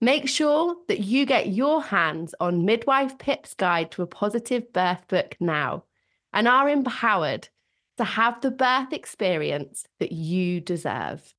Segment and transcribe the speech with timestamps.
[0.00, 5.08] Make sure that you get your hands on Midwife Pip's Guide to a Positive Birth
[5.08, 5.86] book now
[6.32, 7.48] and are empowered
[7.96, 11.34] to have the birth experience that you deserve.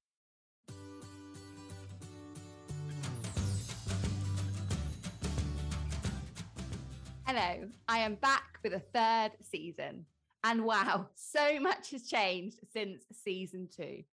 [7.26, 10.06] Hello, I am back with a third season.
[10.44, 14.04] And wow, so much has changed since season two.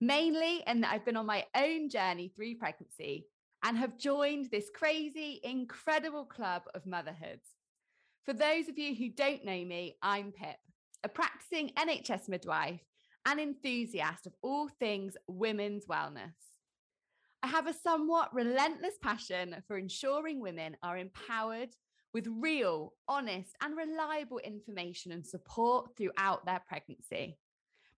[0.00, 3.26] Mainly in that I've been on my own journey through pregnancy
[3.66, 7.40] and have joined this crazy, incredible club of motherhood.
[8.24, 10.54] For those of you who don't know me, I'm Pip,
[11.02, 12.78] a practicing NHS midwife
[13.26, 16.36] and enthusiast of all things women's wellness.
[17.42, 21.70] I have a somewhat relentless passion for ensuring women are empowered
[22.14, 27.36] with real, honest, and reliable information and support throughout their pregnancy.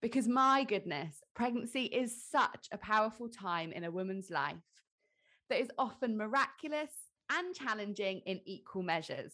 [0.00, 4.56] Because my goodness, pregnancy is such a powerful time in a woman's life
[5.48, 6.91] that is often miraculous
[7.30, 9.32] and challenging in equal measures.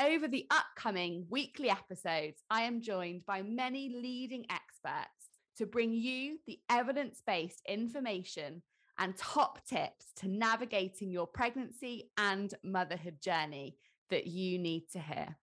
[0.00, 6.38] Over the upcoming weekly episodes, I am joined by many leading experts to bring you
[6.46, 8.62] the evidence based information
[8.98, 13.76] and top tips to navigating your pregnancy and motherhood journey
[14.10, 15.36] that you need to hear.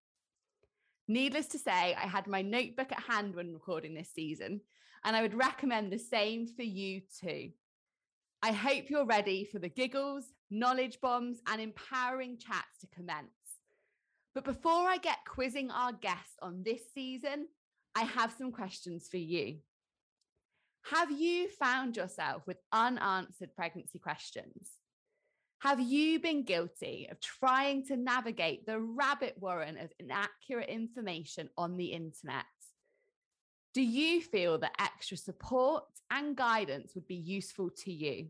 [1.06, 4.60] Needless to say, I had my notebook at hand when recording this season,
[5.04, 7.50] and I would recommend the same for you too.
[8.42, 13.30] I hope you're ready for the giggles, knowledge bombs, and empowering chats to commence.
[14.34, 17.48] But before I get quizzing our guests on this season,
[17.96, 19.56] I have some questions for you.
[20.90, 24.70] Have you found yourself with unanswered pregnancy questions?
[25.60, 31.76] Have you been guilty of trying to navigate the rabbit warren of inaccurate information on
[31.76, 32.44] the internet?
[33.78, 38.26] Do you feel that extra support and guidance would be useful to you?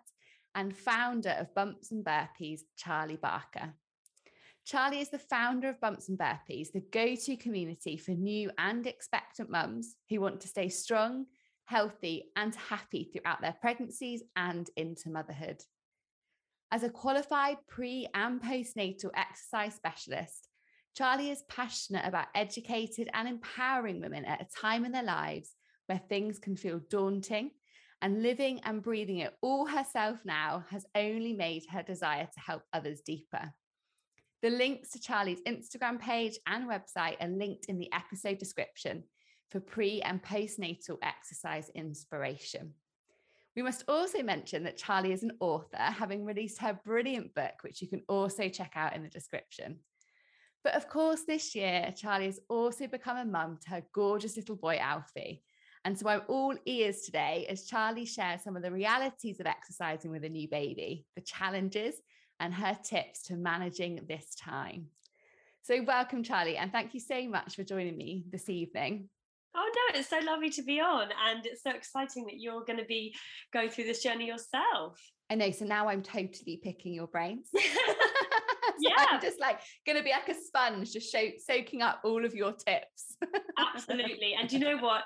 [0.54, 3.74] and founder of Bumps and Burpees, Charlie Barker.
[4.64, 8.86] Charlie is the founder of Bumps and Burpees, the go to community for new and
[8.86, 11.26] expectant mums who want to stay strong,
[11.66, 15.62] healthy, and happy throughout their pregnancies and into motherhood.
[16.70, 20.48] As a qualified pre and postnatal exercise specialist,
[20.96, 25.54] Charlie is passionate about educated and empowering women at a time in their lives
[25.86, 27.50] where things can feel daunting,
[28.00, 32.62] and living and breathing it all herself now has only made her desire to help
[32.72, 33.52] others deeper.
[34.44, 39.04] The links to Charlie's Instagram page and website are linked in the episode description
[39.50, 42.74] for pre and postnatal exercise inspiration.
[43.56, 47.80] We must also mention that Charlie is an author, having released her brilliant book, which
[47.80, 49.78] you can also check out in the description.
[50.62, 54.56] But of course, this year, Charlie has also become a mum to her gorgeous little
[54.56, 55.42] boy, Alfie.
[55.86, 60.10] And so I'm all ears today as Charlie shares some of the realities of exercising
[60.10, 61.94] with a new baby, the challenges,
[62.40, 64.86] and her tips to managing this time.
[65.62, 69.08] So, welcome, Charlie, and thank you so much for joining me this evening.
[69.56, 72.78] Oh no, it's so lovely to be on, and it's so exciting that you're going
[72.78, 73.14] to be
[73.52, 75.00] going through this journey yourself.
[75.30, 75.50] I know.
[75.50, 77.48] So now I'm totally picking your brains.
[78.80, 79.06] yeah.
[79.10, 82.34] I'm just like going to be like a sponge, just show, soaking up all of
[82.34, 83.16] your tips.
[83.74, 84.34] Absolutely.
[84.38, 85.04] And you know what?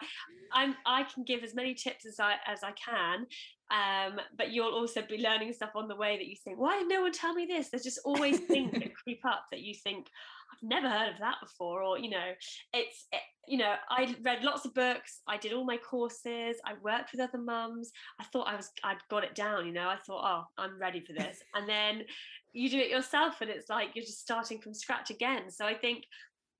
[0.52, 3.26] I'm I can give as many tips as I as I can.
[3.70, 6.88] Um, but you'll also be learning stuff on the way that you think, why did
[6.88, 7.68] no one tell me this?
[7.68, 10.06] There's just always things that creep up that you think,
[10.50, 11.82] I've never heard of that before.
[11.82, 12.32] Or, you know,
[12.72, 15.20] it's, it, you know, I read lots of books.
[15.28, 16.56] I did all my courses.
[16.64, 17.92] I worked with other mums.
[18.18, 21.00] I thought I was, I'd got it down, you know, I thought, oh, I'm ready
[21.00, 21.38] for this.
[21.54, 22.04] And then
[22.52, 25.74] you do it yourself and it's like you're just starting from scratch again so i
[25.74, 26.04] think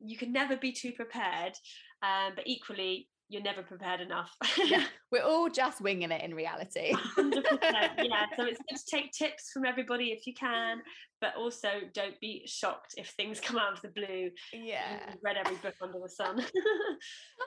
[0.01, 1.55] you can never be too prepared
[2.03, 4.35] um, but equally you're never prepared enough.
[4.65, 6.93] yeah, we're all just winging it in reality.
[6.93, 8.27] 100%, yeah.
[8.37, 10.79] So it's good to take tips from everybody if you can,
[11.21, 14.31] but also don't be shocked if things come out of the blue.
[14.53, 15.11] Yeah.
[15.11, 16.43] You've read every book under the sun.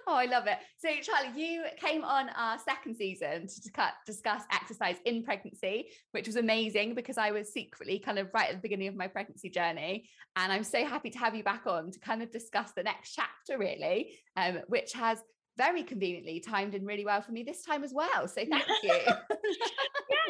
[0.07, 0.59] oh, I love it.
[0.77, 6.35] So, Charlie, you came on our second season to discuss exercise in pregnancy, which was
[6.35, 10.09] amazing because I was secretly kind of right at the beginning of my pregnancy journey.
[10.35, 13.13] And I'm so happy to have you back on to kind of discuss the next
[13.13, 15.19] chapter, really, um, which has
[15.57, 18.27] very conveniently timed in really well for me this time as well.
[18.27, 18.89] So thank you.
[18.93, 19.15] yeah,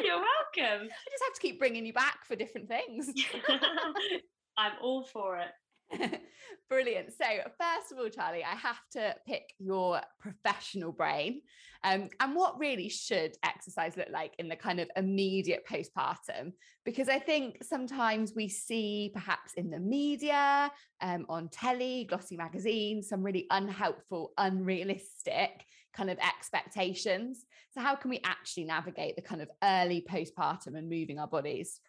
[0.04, 0.16] you're
[0.56, 0.88] welcome.
[0.88, 3.10] I just have to keep bringing you back for different things.
[4.56, 5.48] I'm all for it.
[6.68, 7.10] Brilliant.
[7.12, 7.24] So,
[7.60, 11.42] first of all, Charlie, I have to pick your professional brain.
[11.84, 16.52] Um, and what really should exercise look like in the kind of immediate postpartum?
[16.84, 23.08] Because I think sometimes we see, perhaps in the media, um, on telly, glossy magazines,
[23.08, 27.44] some really unhelpful, unrealistic kind of expectations.
[27.72, 31.80] So, how can we actually navigate the kind of early postpartum and moving our bodies?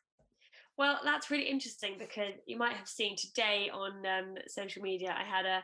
[0.78, 5.24] Well, that's really interesting because you might have seen today on um, social media, I
[5.24, 5.64] had a,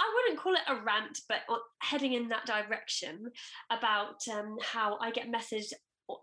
[0.00, 1.40] I wouldn't call it a rant, but
[1.80, 3.30] heading in that direction
[3.70, 5.72] about um, how I get messaged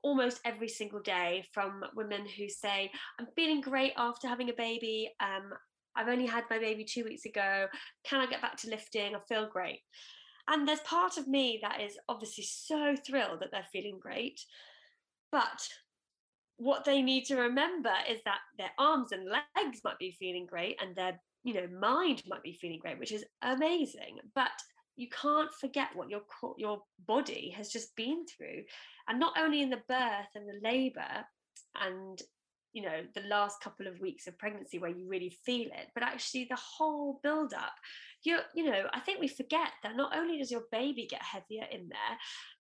[0.03, 5.12] almost every single day from women who say, I'm feeling great after having a baby.
[5.21, 5.51] Um,
[5.95, 7.68] I've only had my baby two weeks ago.
[8.03, 9.15] Can I get back to lifting?
[9.15, 9.80] I feel great.
[10.47, 14.39] And there's part of me that is obviously so thrilled that they're feeling great.
[15.31, 15.68] But
[16.57, 20.78] what they need to remember is that their arms and legs might be feeling great
[20.81, 24.19] and their you know mind might be feeling great which is amazing.
[24.34, 24.52] But
[24.96, 26.22] you can't forget what your
[26.57, 28.63] your body has just been through.
[29.07, 31.25] And not only in the birth and the labor
[31.81, 32.22] and
[32.75, 36.04] you know the last couple of weeks of pregnancy where you really feel it but
[36.04, 37.74] actually the whole build up
[38.24, 41.66] you you know i think we forget that not only does your baby get heavier
[41.72, 42.18] in there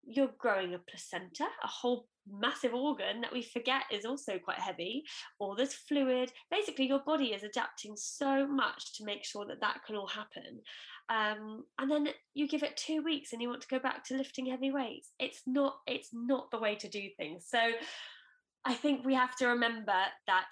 [0.07, 5.03] you're growing a placenta a whole massive organ that we forget is also quite heavy
[5.39, 6.31] or there's fluid.
[6.49, 10.61] Basically your body is adapting so much to make sure that that can all happen.
[11.09, 14.17] Um, and then you give it two weeks and you want to go back to
[14.17, 15.11] lifting heavy weights.
[15.19, 17.45] It's not it's not the way to do things.
[17.47, 17.59] So
[18.65, 19.93] i think we have to remember
[20.27, 20.45] that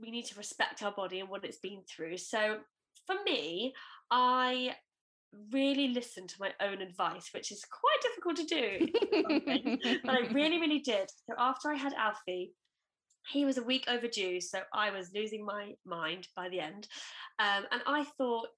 [0.00, 2.58] we need to respect our body and what it's been through so
[3.06, 3.72] for me
[4.10, 4.74] i
[5.52, 9.98] really listen to my own advice, which is quite difficult to do.
[10.04, 11.08] but I really, really did.
[11.28, 12.52] So after I had Alfie,
[13.28, 14.40] he was a week overdue.
[14.40, 16.88] So I was losing my mind by the end.
[17.38, 18.48] Um, and I thought,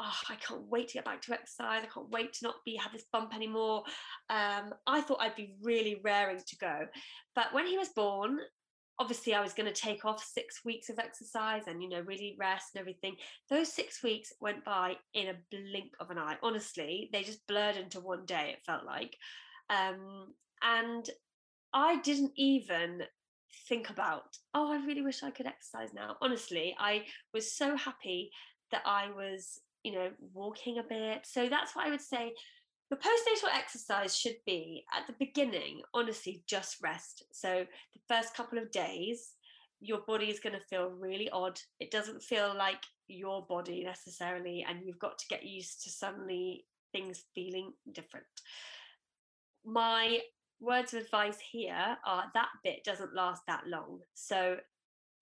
[0.00, 1.82] oh, I can't wait to get back to exercise.
[1.82, 3.84] I can't wait to not be have this bump anymore.
[4.30, 6.86] Um, I thought I'd be really raring to go.
[7.34, 8.38] But when he was born,
[8.98, 12.36] obviously I was going to take off six weeks of exercise and you know really
[12.38, 13.16] rest and everything.
[13.48, 16.36] Those six weeks went by in a blink of an eye.
[16.42, 18.54] Honestly, they just blurred into one day.
[18.54, 19.16] It felt like,
[19.68, 21.08] um, and
[21.72, 23.02] I didn't even
[23.68, 24.36] think about.
[24.54, 26.16] Oh, I really wish I could exercise now.
[26.20, 27.04] Honestly, I
[27.34, 28.30] was so happy
[28.70, 31.26] that I was you know walking a bit.
[31.26, 32.32] So that's what I would say
[32.90, 37.22] the postnatal exercise should be at the beginning, honestly, just rest.
[37.32, 39.34] So the first couple of days,
[39.80, 41.60] your body is going to feel really odd.
[41.78, 46.66] It doesn't feel like your body necessarily, and you've got to get used to suddenly
[46.90, 48.26] things feeling different.
[49.64, 50.18] My
[50.60, 54.00] words of advice here are that bit doesn't last that long.
[54.14, 54.56] So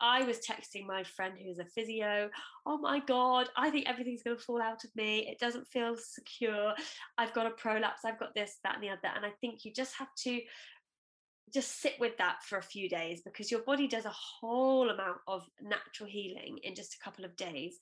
[0.00, 2.30] I was texting my friend who's a physio,
[2.66, 5.26] oh my God, I think everything's going to fall out of me.
[5.28, 6.74] It doesn't feel secure.
[7.16, 9.10] I've got a prolapse, I've got this, that, and the other.
[9.14, 10.40] And I think you just have to
[11.52, 15.18] just sit with that for a few days because your body does a whole amount
[15.26, 17.78] of natural healing in just a couple of days.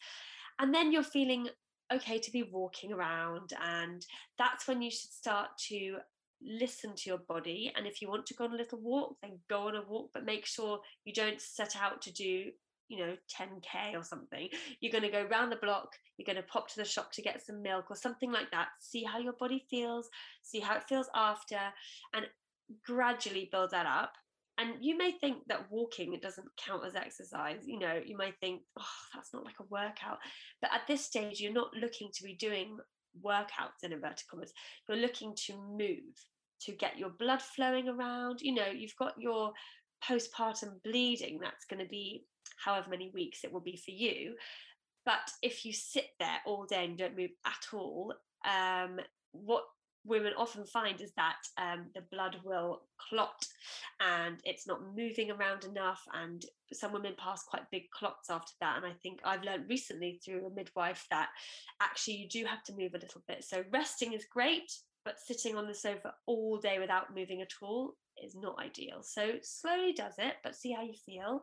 [0.58, 1.48] And then you're feeling
[1.92, 3.52] okay to be walking around.
[3.62, 4.04] And
[4.38, 5.96] that's when you should start to
[6.42, 7.72] listen to your body.
[7.76, 10.10] And if you want to go on a little walk, then go on a walk,
[10.12, 12.50] but make sure you don't set out to do
[12.88, 14.48] you know 10k or something.
[14.80, 17.22] You're going to go round the block you're going to pop to the shop to
[17.22, 18.68] get some milk or something like that.
[18.80, 20.08] See how your body feels
[20.42, 21.58] see how it feels after
[22.14, 22.26] and
[22.84, 24.12] gradually build that up.
[24.58, 28.38] And you may think that walking it doesn't count as exercise you know you might
[28.40, 30.18] think oh that's not like a workout.
[30.60, 32.78] But at this stage you're not looking to be doing
[33.24, 34.52] workouts in inverted commas
[34.88, 36.14] you're looking to move
[36.60, 39.52] to get your blood flowing around you know you've got your
[40.04, 42.24] postpartum bleeding that's going to be
[42.62, 44.34] however many weeks it will be for you.
[45.04, 48.12] But if you sit there all day and don't move at all
[48.44, 49.00] um,
[49.32, 49.64] what
[50.06, 53.46] women often find is that um, the blood will clot
[54.00, 58.76] and it's not moving around enough and some women pass quite big clots after that
[58.76, 61.28] and i think i've learned recently through a midwife that
[61.80, 63.44] actually you do have to move a little bit.
[63.44, 64.72] So resting is great
[65.04, 69.02] but sitting on the sofa all day without moving at all is not ideal.
[69.02, 71.42] So slowly does it but see how you feel.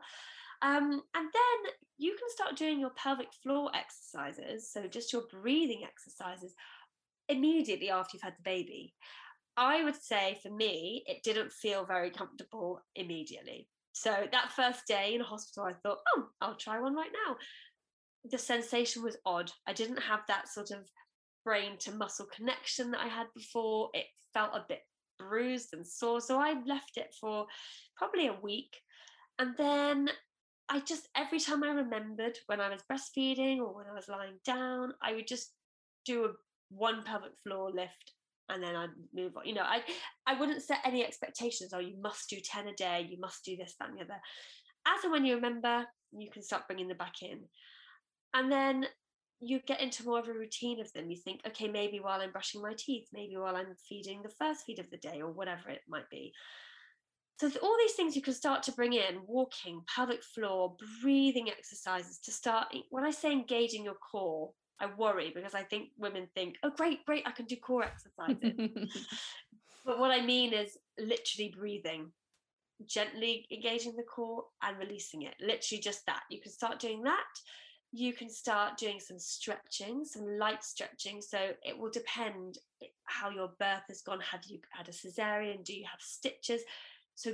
[0.62, 4.72] Um, and then you can start doing your pelvic floor exercises.
[4.72, 6.56] So just your breathing exercises
[7.30, 8.94] immediately after you've had the baby.
[9.56, 13.68] I would say for me, it didn't feel very comfortable immediately.
[13.92, 17.36] So that first day in hospital, I thought, oh, I'll try one right now.
[18.32, 19.52] The sensation was odd.
[19.68, 20.90] I didn't have that sort of
[21.46, 23.90] brain to muscle connection that I had before.
[23.94, 24.80] It felt a bit
[25.20, 26.22] bruised and sore.
[26.22, 27.46] So I left it for
[27.96, 28.76] probably a week.
[29.38, 30.10] And then
[30.70, 34.40] I just, every time I remembered when I was breastfeeding or when I was lying
[34.46, 35.52] down, I would just
[36.06, 36.30] do a
[36.76, 38.14] one pelvic floor lift
[38.50, 39.46] and then I'd move on.
[39.46, 39.82] You know, I
[40.28, 41.72] I wouldn't set any expectations.
[41.74, 44.20] Oh, you must do 10 a day, you must do this, that, and the other.
[44.86, 47.40] As and when you remember, you can start bringing them back in.
[48.34, 48.86] And then
[49.40, 51.10] you get into more of a routine of them.
[51.10, 54.66] You think, okay, maybe while I'm brushing my teeth, maybe while I'm feeding the first
[54.66, 56.34] feed of the day, or whatever it might be.
[57.40, 62.20] So all these things you can start to bring in: walking, pelvic floor, breathing exercises
[62.20, 62.68] to start.
[62.90, 67.06] When I say engaging your core, I worry because I think women think, oh, great,
[67.06, 68.54] great, I can do core exercises.
[69.86, 72.12] but what I mean is literally breathing,
[72.86, 75.36] gently engaging the core and releasing it.
[75.40, 76.24] Literally just that.
[76.30, 77.24] You can start doing that.
[77.92, 81.22] You can start doing some stretching, some light stretching.
[81.22, 82.58] So it will depend
[83.06, 84.20] how your birth has gone.
[84.32, 85.64] Have you had a cesarean?
[85.64, 86.62] Do you have stitches?
[87.16, 87.34] So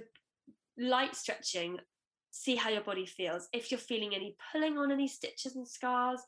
[0.78, 1.80] light stretching
[2.32, 3.48] see how your body feels.
[3.54, 6.22] If you're feeling any pulling on any stitches and scars,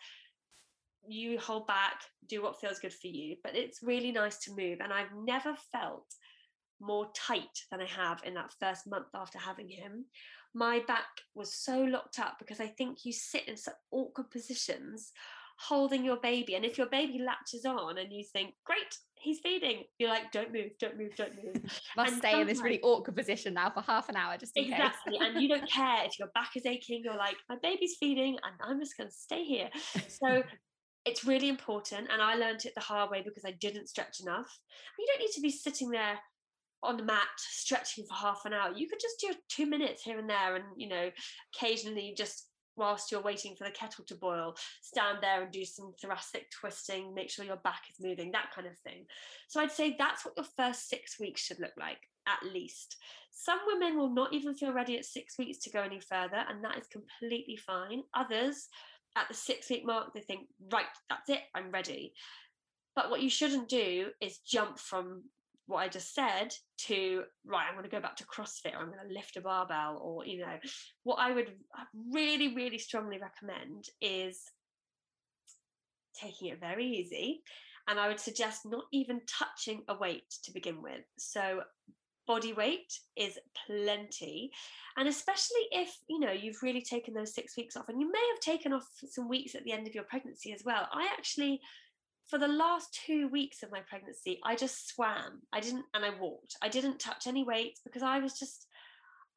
[1.07, 3.35] you hold back, do what feels good for you.
[3.43, 4.79] But it's really nice to move.
[4.81, 6.05] And I've never felt
[6.79, 10.05] more tight than I have in that first month after having him.
[10.53, 15.11] My back was so locked up because I think you sit in such awkward positions
[15.57, 16.55] holding your baby.
[16.55, 20.51] And if your baby latches on and you think, great, he's feeding, you're like, don't
[20.51, 21.61] move, don't move, don't move.
[21.97, 24.65] Must and stay in this really awkward position now for half an hour just in
[24.65, 25.19] exactly.
[25.19, 25.21] case.
[25.21, 28.53] and you don't care if your back is aching, you're like, my baby's feeding and
[28.63, 29.69] I'm just going to stay here.
[30.07, 30.43] So
[31.05, 34.59] it's really important and i learned it the hard way because i didn't stretch enough.
[34.99, 36.19] You don't need to be sitting there
[36.83, 38.73] on the mat stretching for half an hour.
[38.75, 41.09] You could just do two minutes here and there and you know
[41.55, 45.93] occasionally just whilst you're waiting for the kettle to boil stand there and do some
[46.01, 49.05] thoracic twisting make sure your back is moving that kind of thing.
[49.47, 52.97] So i'd say that's what your first six weeks should look like at least.
[53.31, 56.63] Some women will not even feel ready at six weeks to go any further and
[56.63, 58.03] that is completely fine.
[58.15, 58.67] Others
[59.17, 62.13] at the six week mark, they think, right, that's it, I'm ready.
[62.95, 65.23] But what you shouldn't do is jump from
[65.67, 66.53] what I just said
[66.87, 69.41] to, right, I'm going to go back to CrossFit or I'm going to lift a
[69.41, 70.57] barbell or, you know,
[71.03, 71.53] what I would
[72.11, 74.39] really, really strongly recommend is
[76.19, 77.41] taking it very easy.
[77.87, 81.01] And I would suggest not even touching a weight to begin with.
[81.17, 81.61] So
[82.31, 84.51] body weight is plenty.
[84.95, 88.25] And especially if you know you've really taken those six weeks off and you may
[88.31, 90.87] have taken off some weeks at the end of your pregnancy as well.
[90.93, 91.59] I actually
[92.29, 95.41] for the last two weeks of my pregnancy i just swam.
[95.51, 96.55] I didn't and i walked.
[96.61, 98.67] I didn't touch any weights because i was just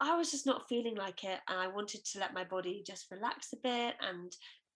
[0.01, 3.11] i was just not feeling like it and i wanted to let my body just
[3.11, 3.95] relax a bit.
[4.09, 4.31] And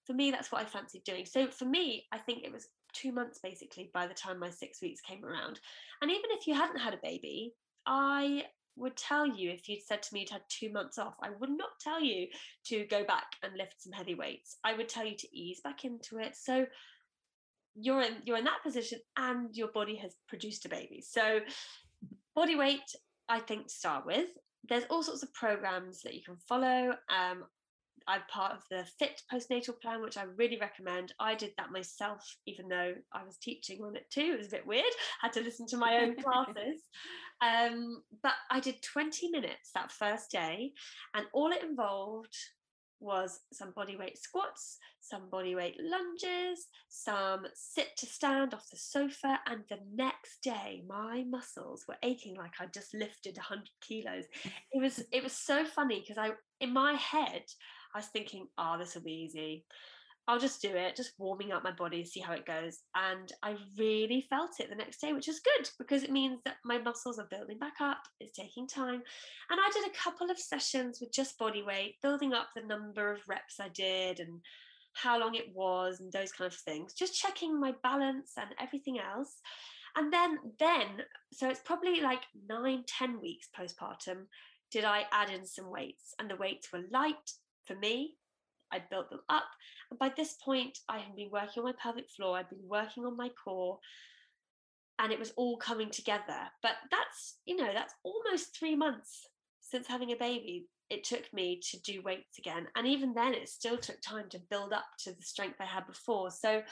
[0.06, 1.24] for me that's what i fancied doing.
[1.24, 4.82] So for me i think it was two months basically by the time my six
[4.82, 5.60] weeks came around.
[6.02, 7.54] And even if you hadn't had a baby
[7.88, 8.44] I
[8.76, 11.14] would tell you if you'd said to me you'd had two months off.
[11.22, 12.28] I would not tell you
[12.66, 14.58] to go back and lift some heavy weights.
[14.62, 16.36] I would tell you to ease back into it.
[16.36, 16.66] So
[17.74, 21.02] you're in you're in that position and your body has produced a baby.
[21.06, 21.40] So
[22.36, 22.94] body weight,
[23.28, 24.28] I think to start with.
[24.68, 26.92] There's all sorts of programs that you can follow.
[27.08, 27.44] Um,
[28.08, 31.12] I'm part of the Fit postnatal plan, which I really recommend.
[31.20, 34.32] I did that myself, even though I was teaching on it too.
[34.34, 34.84] It was a bit weird.
[35.20, 36.82] had to listen to my own classes.
[37.42, 40.72] Um, but I did 20 minutes that first day,
[41.14, 42.34] and all it involved
[43.00, 48.76] was some body weight squats, some body weight lunges, some sit to stand off the
[48.76, 49.38] sofa.
[49.46, 54.24] And the next day, my muscles were aching like I just lifted 100 kilos.
[54.72, 57.44] It was it was so funny because I in my head
[57.94, 59.64] I was thinking, oh, this will be easy.
[60.28, 62.80] I'll just do it, just warming up my body, see how it goes.
[62.94, 66.56] And I really felt it the next day, which is good because it means that
[66.66, 69.02] my muscles are building back up, it's taking time.
[69.50, 73.10] And I did a couple of sessions with just body weight, building up the number
[73.10, 74.40] of reps I did and
[74.92, 78.98] how long it was and those kind of things, just checking my balance and everything
[78.98, 79.40] else.
[79.96, 80.86] And then, then,
[81.32, 84.26] so it's probably like nine, ten weeks postpartum,
[84.70, 86.14] did I add in some weights?
[86.18, 87.32] And the weights were light
[87.68, 88.16] for me.
[88.72, 89.44] I built them up.
[89.90, 93.04] And by this point, I had been working on my pelvic floor, I'd been working
[93.04, 93.78] on my core,
[94.98, 96.50] and it was all coming together.
[96.62, 99.26] But that's, you know, that's almost three months
[99.60, 100.66] since having a baby.
[100.90, 102.66] It took me to do weights again.
[102.74, 105.86] And even then, it still took time to build up to the strength I had
[105.86, 106.30] before.
[106.30, 106.62] So,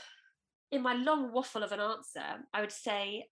[0.72, 3.26] in my long waffle of an answer, I would say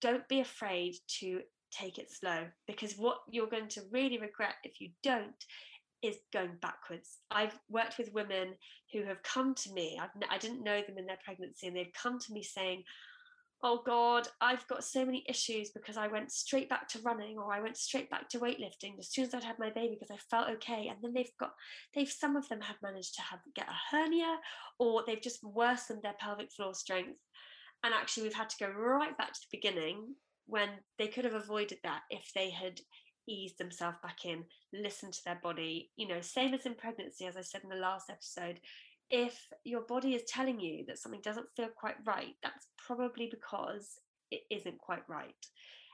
[0.00, 4.80] don't be afraid to take it slow because what you're going to really regret if
[4.80, 5.44] you don't
[6.02, 7.18] is going backwards.
[7.30, 8.54] I've worked with women
[8.92, 11.92] who have come to me, I've, I didn't know them in their pregnancy, and they've
[11.92, 12.84] come to me saying,
[13.62, 17.52] Oh God, I've got so many issues because I went straight back to running or
[17.52, 20.16] I went straight back to weightlifting as soon as I'd had my baby because I
[20.30, 20.88] felt okay.
[20.88, 21.52] And then they've got,
[21.94, 24.38] they've, some of them have managed to have get a hernia
[24.78, 27.18] or they've just worsened their pelvic floor strength.
[27.84, 30.14] And actually, we've had to go right back to the beginning
[30.46, 32.80] when they could have avoided that if they had
[33.30, 35.90] ease themselves back in, listen to their body.
[35.96, 38.60] You know, same as in pregnancy, as I said in the last episode,
[39.10, 43.98] if your body is telling you that something doesn't feel quite right, that's probably because
[44.30, 45.34] it isn't quite right.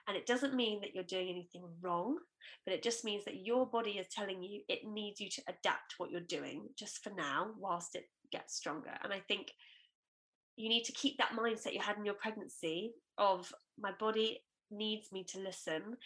[0.08, 2.18] And it doesn't mean that you're doing anything wrong,
[2.64, 5.94] but it just means that your body is telling you it needs you to adapt
[5.98, 8.92] what you're doing just for now whilst it gets stronger.
[9.02, 9.52] And I think
[10.56, 15.12] you need to keep that mindset you had in your pregnancy of my body needs
[15.12, 15.96] me to listen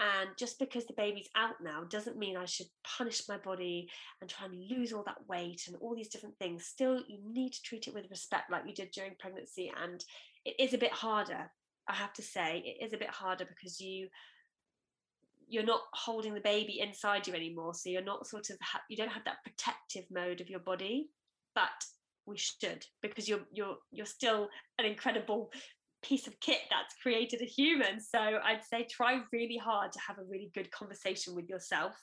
[0.00, 3.88] and just because the baby's out now doesn't mean I should punish my body
[4.20, 6.66] and try and lose all that weight and all these different things.
[6.66, 9.72] Still, you need to treat it with respect like you did during pregnancy.
[9.82, 10.04] And
[10.44, 11.50] it is a bit harder,
[11.88, 12.62] I have to say.
[12.64, 14.08] It is a bit harder because you
[15.50, 18.96] you're not holding the baby inside you anymore so you're not sort of ha- you
[18.98, 21.08] don't have that protective mode of your body
[21.54, 21.70] but
[22.26, 25.50] we should because you're you're you're still an incredible
[26.02, 28.00] piece of kit that's created a human.
[28.00, 31.94] So I'd say try really hard to have a really good conversation with yourself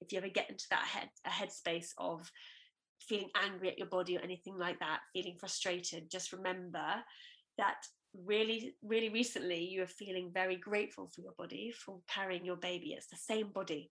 [0.00, 2.30] if you ever get into that head a headspace of
[3.00, 6.10] feeling angry at your body or anything like that, feeling frustrated.
[6.10, 6.86] Just remember
[7.58, 7.76] that
[8.14, 12.94] really, really recently you are feeling very grateful for your body for carrying your baby.
[12.96, 13.90] It's the same body.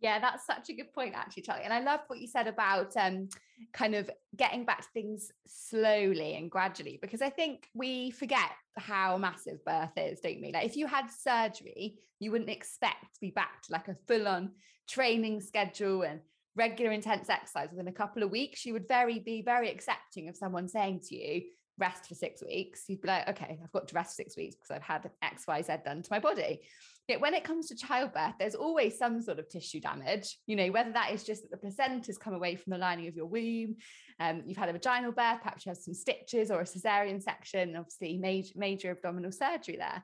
[0.00, 1.64] Yeah, that's such a good point, actually, Charlie.
[1.64, 3.28] And I love what you said about um,
[3.72, 9.16] kind of getting back to things slowly and gradually, because I think we forget how
[9.16, 10.52] massive birth is, don't we?
[10.52, 14.28] Like, if you had surgery, you wouldn't expect to be back to like a full
[14.28, 14.52] on
[14.88, 16.20] training schedule and
[16.56, 18.66] regular intense exercise within a couple of weeks.
[18.66, 21.42] You would very be very accepting of someone saying to you,
[21.78, 22.84] rest for six weeks.
[22.88, 25.62] You'd be like, okay, I've got to rest six weeks because I've had X, Y,
[25.62, 26.60] Z done to my body.
[27.08, 30.70] Yet when it comes to childbirth, there's always some sort of tissue damage, you know,
[30.72, 33.76] whether that is just that the placenta's come away from the lining of your womb,
[34.18, 37.76] um, you've had a vaginal birth, perhaps you have some stitches or a cesarean section,
[37.76, 40.02] obviously major, major abdominal surgery there.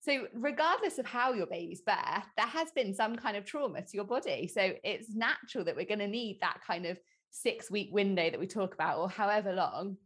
[0.00, 3.96] So, regardless of how your baby's birth, there has been some kind of trauma to
[3.96, 4.50] your body.
[4.52, 6.98] So, it's natural that we're going to need that kind of
[7.30, 9.96] six week window that we talk about, or however long.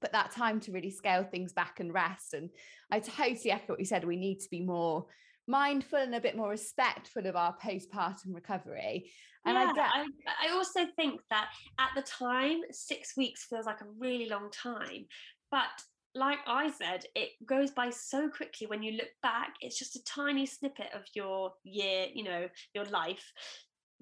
[0.00, 2.32] But that time to really scale things back and rest.
[2.32, 2.48] And
[2.90, 4.04] I totally echo what you said.
[4.04, 5.06] We need to be more
[5.46, 9.10] mindful and a bit more respectful of our postpartum recovery.
[9.44, 13.66] And yeah, I get I, I also think that at the time, six weeks feels
[13.66, 15.06] like a really long time.
[15.50, 15.70] But
[16.16, 19.54] like I said, it goes by so quickly when you look back.
[19.60, 23.24] It's just a tiny snippet of your year, you know, your life.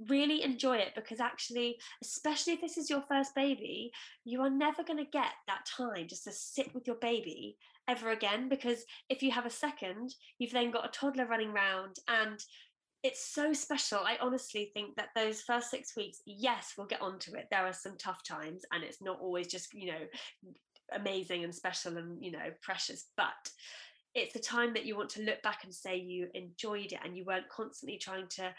[0.08, 3.92] Really enjoy it because actually, especially if this is your first baby,
[4.24, 7.56] you are never going to get that time just to sit with your baby
[7.88, 11.96] ever again because if you have a second you've then got a toddler running around
[12.08, 12.42] and
[13.04, 13.98] it's so special.
[13.98, 17.48] I honestly think that those first six weeks, yes, we'll get onto it.
[17.50, 20.52] There are some tough times, and it's not always just, you know,
[20.94, 23.50] amazing and special and, you know, precious, but
[24.14, 27.14] it's the time that you want to look back and say you enjoyed it and
[27.14, 28.54] you weren't constantly trying to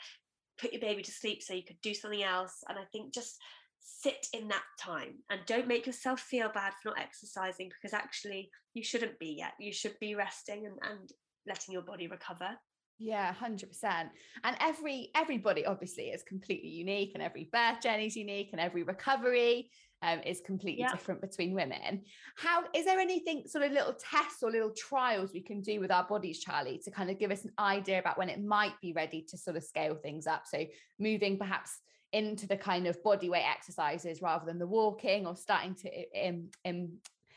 [0.60, 2.64] put your baby to sleep so you could do something else.
[2.68, 3.38] And I think just
[3.80, 8.50] sit in that time and don't make yourself feel bad for not exercising because actually
[8.74, 9.54] you shouldn't be yet.
[9.60, 11.10] You should be resting and, and
[11.48, 12.58] letting your body recover.
[12.98, 14.10] Yeah, 100%.
[14.44, 18.84] And every everybody obviously is completely unique and every birth journey is unique and every
[18.84, 19.70] recovery
[20.02, 20.92] um, is completely yeah.
[20.92, 22.02] different between women.
[22.38, 25.92] How is there anything sort of little tests or little trials we can do with
[25.92, 28.94] our bodies, Charlie, to kind of give us an idea about when it might be
[28.94, 30.44] ready to sort of scale things up?
[30.46, 30.66] So
[31.00, 31.80] moving perhaps
[32.14, 36.50] into the kind of body weight exercises rather than the walking or starting to um,
[36.66, 36.90] um,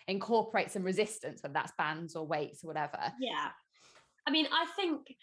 [0.07, 3.01] incorporate some resistance, whether that's bands or weights or whatever.
[3.21, 3.49] Yeah.
[4.27, 5.15] I mean, I think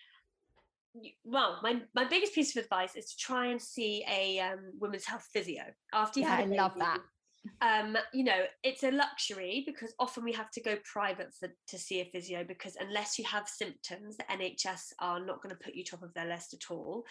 [1.25, 5.05] well, my, my biggest piece of advice is to try and see a um, women's
[5.05, 6.99] health physio after you yeah, I love that
[7.61, 11.77] um you know it's a luxury because often we have to go private for to
[11.77, 15.75] see a physio because unless you have symptoms the nhs are not going to put
[15.75, 17.05] you top of their list at all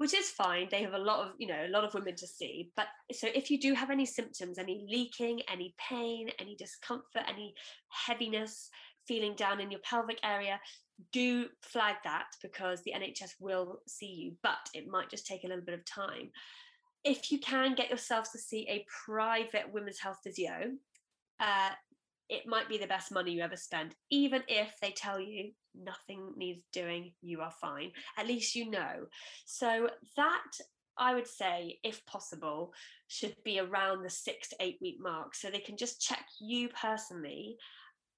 [0.00, 0.66] which is fine.
[0.70, 2.70] They have a lot of you know a lot of women to see.
[2.74, 7.54] But so if you do have any symptoms any leaking any pain any discomfort any
[7.90, 8.70] heaviness
[9.06, 10.58] feeling down in your pelvic area
[11.12, 15.46] do flag that because the nhs will see you but it might just take a
[15.46, 16.30] little bit of time
[17.04, 20.72] if you can get yourself to see a private women's health physio,
[21.40, 21.70] uh,
[22.28, 26.32] it might be the best money you ever spend, even if they tell you nothing
[26.36, 27.90] needs doing, you are fine.
[28.16, 29.06] At least you know.
[29.46, 30.42] So, that
[30.98, 32.72] I would say, if possible,
[33.08, 35.34] should be around the six to eight week mark.
[35.34, 37.56] So they can just check you personally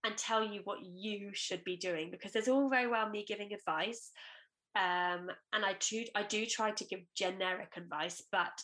[0.04, 3.52] and tell you what you should be doing because there's all very well me giving
[3.52, 4.10] advice.
[4.74, 8.62] Um, and I do, I do try to give generic advice, but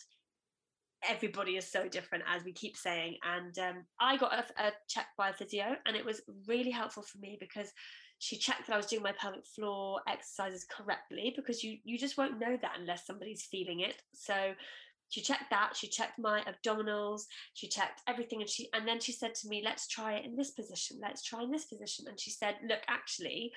[1.07, 3.17] everybody is so different as we keep saying.
[3.23, 7.03] And um, i got a, a check by a physio and it was really helpful
[7.03, 7.71] for me because
[8.21, 12.17] she checked that i was doing my pelvic floor exercises correctly because you you just
[12.17, 14.01] won't know that unless somebody's feeling it.
[14.13, 14.53] So
[15.09, 17.21] she checked that she checked my abdominals
[17.53, 20.35] she checked everything and she and then she said to me let's try it in
[20.35, 22.05] this position let's try in this position.
[22.07, 23.51] And she said look actually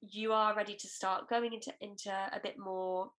[0.00, 3.10] you are ready to start going into into a bit more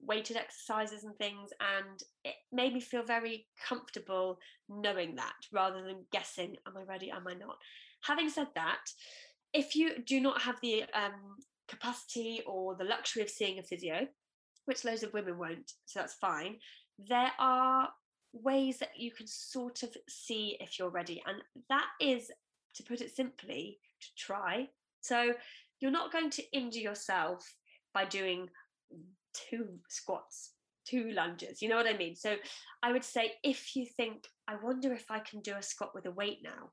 [0.00, 6.04] weighted exercises and things and it made me feel very comfortable knowing that rather than
[6.12, 7.10] guessing am i ready?
[7.10, 7.56] Am i not?
[8.02, 8.84] Having said that
[9.52, 11.36] if you do not have the um,
[11.68, 14.06] capacity or the luxury of seeing a physio
[14.66, 16.56] which loads of women won't so that's fine
[16.98, 17.88] there are
[18.32, 22.30] ways that you can sort of see if you're ready and that is
[22.74, 24.68] to put it simply to try.
[25.00, 25.34] So
[25.84, 27.46] you're not going to injure yourself
[27.92, 28.48] by doing
[29.34, 30.52] two squats,
[30.88, 31.60] two lunges.
[31.60, 32.16] You know what I mean?
[32.16, 32.36] So
[32.82, 36.06] I would say if you think, I wonder if I can do a squat with
[36.06, 36.70] a weight now,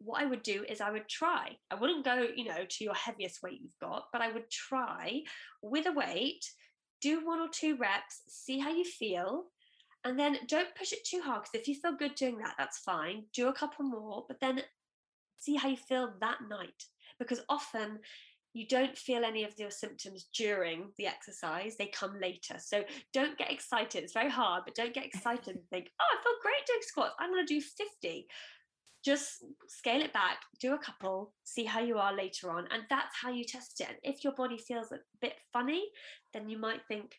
[0.00, 1.56] what I would do is I would try.
[1.70, 5.20] I wouldn't go, you know, to your heaviest weight you've got, but I would try
[5.62, 6.44] with a weight,
[7.00, 9.44] do one or two reps, see how you feel.
[10.04, 12.78] And then don't push it too hard because if you feel good doing that, that's
[12.78, 13.26] fine.
[13.32, 14.62] Do a couple more, but then
[15.36, 16.82] see how you feel that night.
[17.20, 17.98] Because often
[18.54, 22.56] you don't feel any of your symptoms during the exercise, they come later.
[22.58, 22.82] So
[23.12, 24.02] don't get excited.
[24.02, 27.14] It's very hard, but don't get excited and think, oh, I feel great doing squats.
[27.18, 28.26] I'm going to do 50.
[29.04, 32.66] Just scale it back, do a couple, see how you are later on.
[32.72, 33.88] And that's how you test it.
[33.88, 35.84] And if your body feels a bit funny,
[36.34, 37.14] then you might think,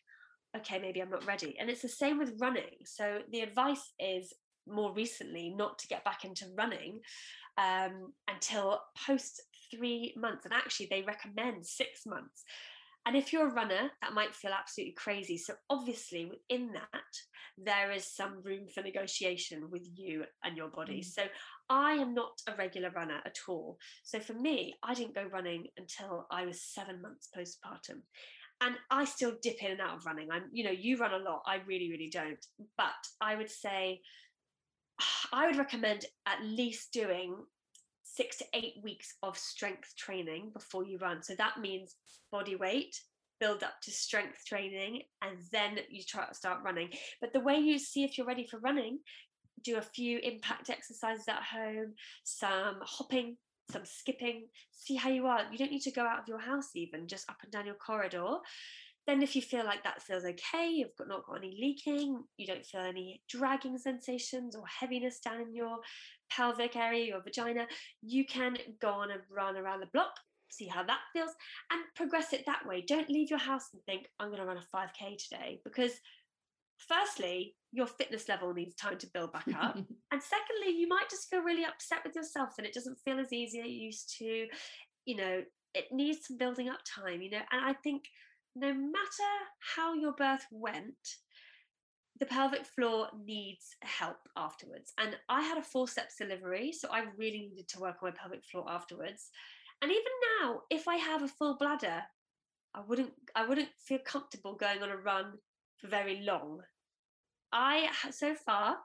[0.56, 1.56] okay, maybe I'm not ready.
[1.58, 2.84] And it's the same with running.
[2.84, 4.32] So the advice is
[4.68, 7.00] more recently not to get back into running
[7.58, 9.42] um, until post
[9.74, 10.44] three months.
[10.44, 12.44] And actually, they recommend six months.
[13.06, 15.38] And if you're a runner, that might feel absolutely crazy.
[15.38, 16.90] So, obviously, within that,
[17.56, 21.00] there is some room for negotiation with you and your body.
[21.00, 21.04] Mm.
[21.04, 21.22] So,
[21.70, 23.78] I am not a regular runner at all.
[24.02, 28.02] So, for me, I didn't go running until I was seven months postpartum.
[28.60, 30.30] And I still dip in and out of running.
[30.30, 31.42] I'm, you know, you run a lot.
[31.46, 32.44] I really, really don't.
[32.76, 34.02] But I would say,
[35.32, 37.36] I would recommend at least doing
[38.14, 41.22] six to eight weeks of strength training before you run.
[41.22, 41.96] So that means
[42.32, 43.00] body weight,
[43.38, 46.90] build up to strength training, and then you try to start running.
[47.20, 48.98] But the way you see if you're ready for running,
[49.62, 51.94] do a few impact exercises at home,
[52.24, 53.36] some hopping,
[53.70, 55.42] some skipping, see how you are.
[55.50, 57.74] You don't need to go out of your house even, just up and down your
[57.74, 58.36] corridor.
[59.10, 62.46] Then, if you feel like that feels okay, you've got not got any leaking, you
[62.46, 65.78] don't feel any dragging sensations or heaviness down in your
[66.30, 67.66] pelvic area, your vagina,
[68.02, 70.12] you can go on and run around the block
[70.52, 71.30] see how that feels,
[71.70, 72.84] and progress it that way.
[72.86, 75.92] Don't leave your house and think, I'm going to run a 5K today, because
[76.76, 79.76] firstly, your fitness level needs time to build back up.
[80.12, 83.32] and secondly, you might just feel really upset with yourself and it doesn't feel as
[83.32, 84.46] easy as it used to.
[85.04, 85.42] You know,
[85.74, 87.42] it needs some building up time, you know.
[87.52, 88.02] And I think
[88.56, 89.30] no matter
[89.76, 91.16] how your birth went,
[92.18, 94.92] the pelvic floor needs help afterwards.
[94.98, 98.44] And I had a forceps delivery, so I really needed to work on my pelvic
[98.44, 99.30] floor afterwards.
[99.82, 102.02] And even now, if I have a full bladder,
[102.74, 105.32] I wouldn't I wouldn't feel comfortable going on a run
[105.78, 106.60] for very long.
[107.52, 108.76] I so far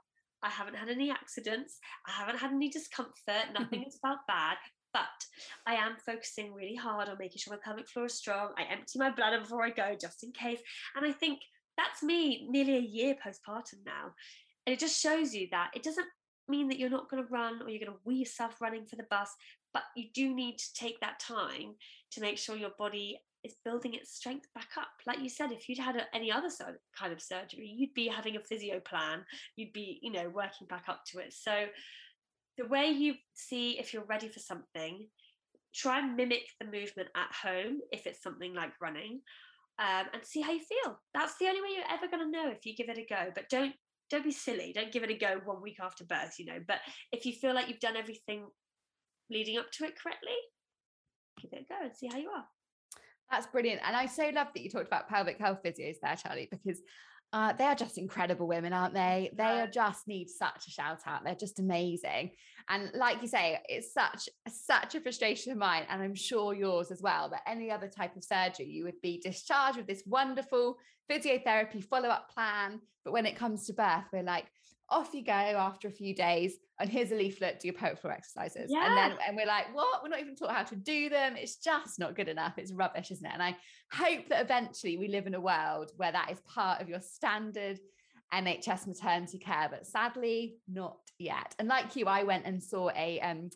[0.42, 1.80] I haven't had any accidents.
[2.08, 3.54] I haven't had any discomfort.
[3.60, 4.58] Nothing has felt bad.
[4.96, 5.26] But
[5.68, 8.52] I am focusing really hard on making sure my pelvic floor is strong.
[8.58, 10.60] I empty my bladder before I go, just in case.
[10.96, 11.40] And I think
[11.76, 14.14] that's me nearly a year postpartum now.
[14.66, 16.08] And it just shows you that it doesn't
[16.48, 18.96] mean that you're not going to run or you're going to wee yourself running for
[18.96, 19.36] the bus,
[19.74, 21.76] but you do need to take that time
[22.12, 24.88] to make sure your body is building its strength back up.
[25.06, 26.50] Like you said, if you'd had a, any other
[26.98, 29.26] kind of surgery, you'd be having a physio plan,
[29.58, 31.34] you'd be, you know, working back up to it.
[31.34, 31.66] So
[32.58, 35.08] the way you see if you're ready for something,
[35.74, 39.22] try and mimic the movement at home if it's something like running.
[39.78, 40.98] Um, and see how you feel.
[41.14, 43.32] That's the only way you're ever going to know if you give it a go.
[43.36, 43.74] But don't
[44.10, 44.72] don't be silly.
[44.74, 46.60] Don't give it a go one week after birth, you know.
[46.66, 46.80] But
[47.12, 48.46] if you feel like you've done everything
[49.30, 50.38] leading up to it correctly,
[51.42, 52.46] give it a go and see how you are.
[53.32, 53.82] That's brilliant.
[53.84, 56.80] And I so love that you talked about pelvic health physios there, Charlie, because
[57.36, 59.30] uh, they are just incredible women, aren't they?
[59.36, 61.26] They are just need such a shout out.
[61.26, 62.32] They're just amazing.
[62.70, 66.92] And like you say, it's such such a frustration of mine, and I'm sure yours
[66.92, 67.30] as well.
[67.30, 70.78] That any other type of surgery, you would be discharged with this wonderful
[71.12, 72.80] physiotherapy follow up plan.
[73.04, 74.46] But when it comes to birth, we're like,
[74.90, 78.14] off you go after a few days and here's a leaflet do your pelvic floor
[78.14, 78.86] exercises yeah.
[78.86, 80.04] and then and we're like what?
[80.04, 81.36] We're not even taught how to do them.
[81.38, 82.54] It's just not good enough.
[82.58, 83.32] It's rubbish isn't it?
[83.34, 83.56] And i
[83.92, 87.80] hope that eventually we live in a world where that is part of your standard
[88.34, 91.56] nhs maternity care but sadly not yet.
[91.60, 93.50] And like you i went and saw a um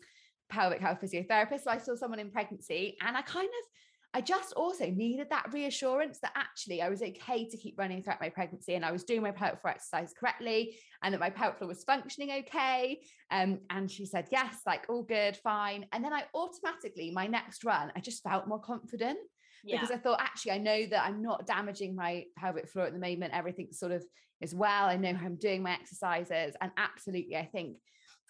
[0.48, 1.62] pelvic health physiotherapist.
[1.62, 3.66] So i saw someone in pregnancy and i kind of
[4.12, 8.20] I just also needed that reassurance that actually I was okay to keep running throughout
[8.20, 11.58] my pregnancy and I was doing my pelvic floor exercise correctly and that my pelvic
[11.58, 13.00] floor was functioning okay.
[13.30, 15.86] Um, and she said, yes, like all good, fine.
[15.92, 19.18] And then I automatically, my next run, I just felt more confident
[19.62, 19.76] yeah.
[19.76, 22.98] because I thought, actually, I know that I'm not damaging my pelvic floor at the
[22.98, 23.32] moment.
[23.32, 24.04] Everything sort of
[24.40, 24.86] is well.
[24.86, 26.54] I know how I'm doing my exercises.
[26.60, 27.76] And absolutely, I think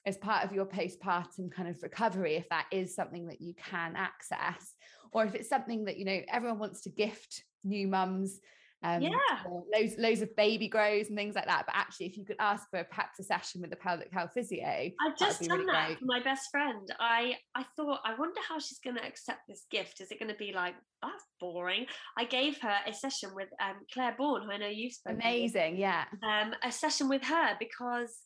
[0.07, 3.95] as part of your postpartum kind of recovery, if that is something that you can
[3.97, 4.75] access,
[5.13, 8.41] or if it's something that you know everyone wants to gift new mums
[8.83, 9.11] um, yeah,
[9.47, 11.65] loads loads of baby grows and things like that.
[11.67, 14.91] But actually, if you could ask for perhaps a session with the pelvic health physio,
[15.07, 15.99] I've just done really that great.
[15.99, 16.91] for my best friend.
[16.99, 20.01] I I thought I wonder how she's going to accept this gift.
[20.01, 21.87] Is it going to be like that's boring?
[22.17, 25.21] I gave her a session with um, Clare Bourne, who I know you've spoken.
[25.21, 26.05] Amazing, with, yeah.
[26.23, 28.17] Um, a session with her because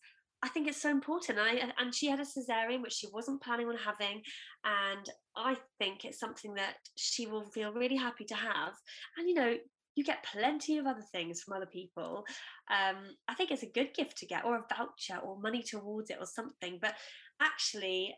[0.44, 1.38] I think it's so important.
[1.38, 4.20] And, I, and she had a cesarean, which she wasn't planning on having.
[4.62, 8.72] And I think it's something that she will feel really happy to have.
[9.16, 9.54] And, you know,
[9.96, 12.24] you get plenty of other things from other people.
[12.70, 12.96] Um,
[13.28, 16.18] I think it's a good gift to get, or a voucher, or money towards it,
[16.20, 16.78] or something.
[16.80, 16.94] But
[17.40, 18.14] actually,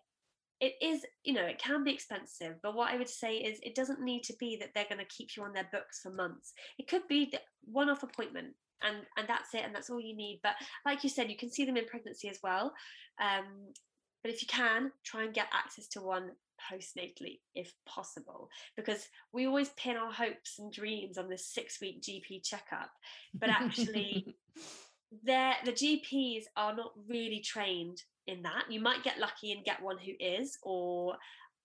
[0.61, 2.55] it is, you know, it can be expensive.
[2.63, 5.15] But what I would say is, it doesn't need to be that they're going to
[5.15, 6.55] keep you on their books for months.
[6.79, 7.33] It could be
[7.65, 10.53] one off appointment and and that's it and that's all you need but
[10.85, 12.73] like you said you can see them in pregnancy as well
[13.23, 13.73] um,
[14.23, 16.31] but if you can try and get access to one
[16.71, 22.03] postnatally if possible because we always pin our hopes and dreams on this six week
[22.03, 22.91] gp checkup
[23.35, 24.37] but actually
[25.25, 29.99] the gps are not really trained in that you might get lucky and get one
[29.99, 31.17] who is or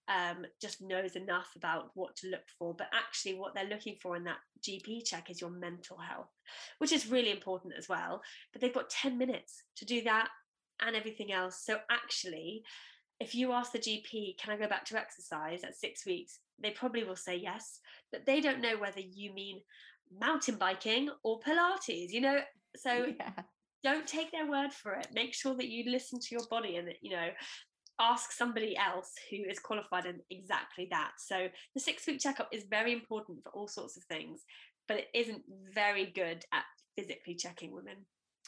[0.07, 2.73] um, just knows enough about what to look for.
[2.73, 6.29] But actually, what they're looking for in that GP check is your mental health,
[6.79, 8.21] which is really important as well.
[8.51, 10.29] But they've got 10 minutes to do that
[10.81, 11.61] and everything else.
[11.63, 12.63] So, actually,
[13.21, 16.39] if you ask the GP, can I go back to exercise at six weeks?
[16.61, 17.79] They probably will say yes,
[18.11, 19.61] but they don't know whether you mean
[20.19, 22.39] mountain biking or Pilates, you know?
[22.75, 23.43] So, yeah
[23.83, 26.87] don't take their word for it make sure that you listen to your body and
[26.87, 27.29] that you know
[28.01, 31.11] ask somebody else who is qualified in exactly that.
[31.19, 34.41] So the six week checkup is very important for all sorts of things,
[34.87, 36.63] but it isn't very good at
[36.97, 37.97] physically checking women.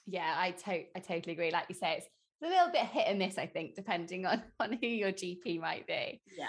[0.08, 1.52] Yeah, I to- I totally agree.
[1.52, 2.08] Like you say, it's
[2.44, 5.88] a little bit hit and miss, I think, depending on, on who your GP might
[5.88, 6.22] be.
[6.38, 6.48] Yeah.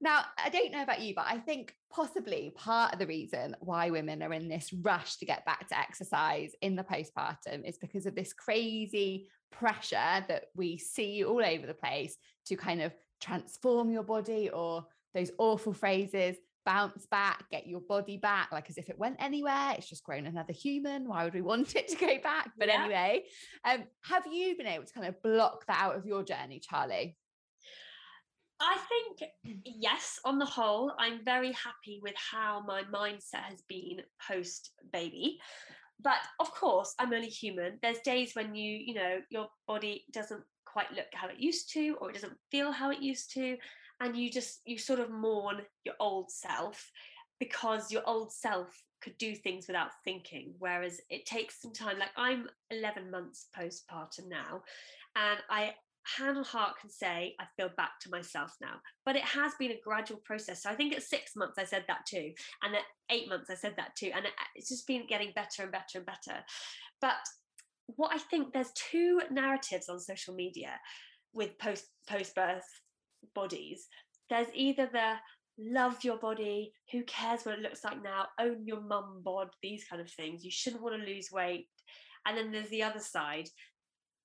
[0.00, 3.90] Now, I don't know about you, but I think possibly part of the reason why
[3.90, 8.04] women are in this rush to get back to exercise in the postpartum is because
[8.04, 13.90] of this crazy pressure that we see all over the place to kind of transform
[13.90, 18.90] your body or those awful phrases bounce back, get your body back, like as if
[18.90, 19.74] it went anywhere.
[19.78, 21.08] It's just grown another human.
[21.08, 22.50] Why would we want it to go back?
[22.58, 22.82] But yeah.
[22.82, 23.22] anyway,
[23.64, 27.16] um, have you been able to kind of block that out of your journey, Charlie?
[28.60, 29.30] I think,
[29.64, 35.38] yes, on the whole, I'm very happy with how my mindset has been post baby.
[36.02, 37.78] But of course, I'm only human.
[37.82, 41.96] There's days when you, you know, your body doesn't quite look how it used to,
[42.00, 43.56] or it doesn't feel how it used to
[44.00, 46.90] and you just you sort of mourn your old self
[47.38, 51.98] because your old self could do things without thinking whereas it takes some time.
[51.98, 54.62] Like i'm 11 months postpartum now
[55.16, 55.74] and i
[56.16, 59.72] hand on heart can say i feel back to myself now but it has been
[59.72, 60.62] a gradual process.
[60.62, 62.32] So i think at six months i said that too
[62.62, 65.72] and at eight months i said that too and it's just been getting better and
[65.72, 66.38] better and better.
[67.00, 67.16] But
[67.96, 70.72] what i think there's two narratives on social media
[71.32, 72.64] with post post birth
[73.34, 73.86] bodies,
[74.30, 75.14] there's either the
[75.58, 79.84] love your body, who cares what it looks like now, own your mum bod, these
[79.88, 80.44] kind of things.
[80.44, 81.68] You shouldn't want to lose weight.
[82.26, 83.48] And then there's the other side.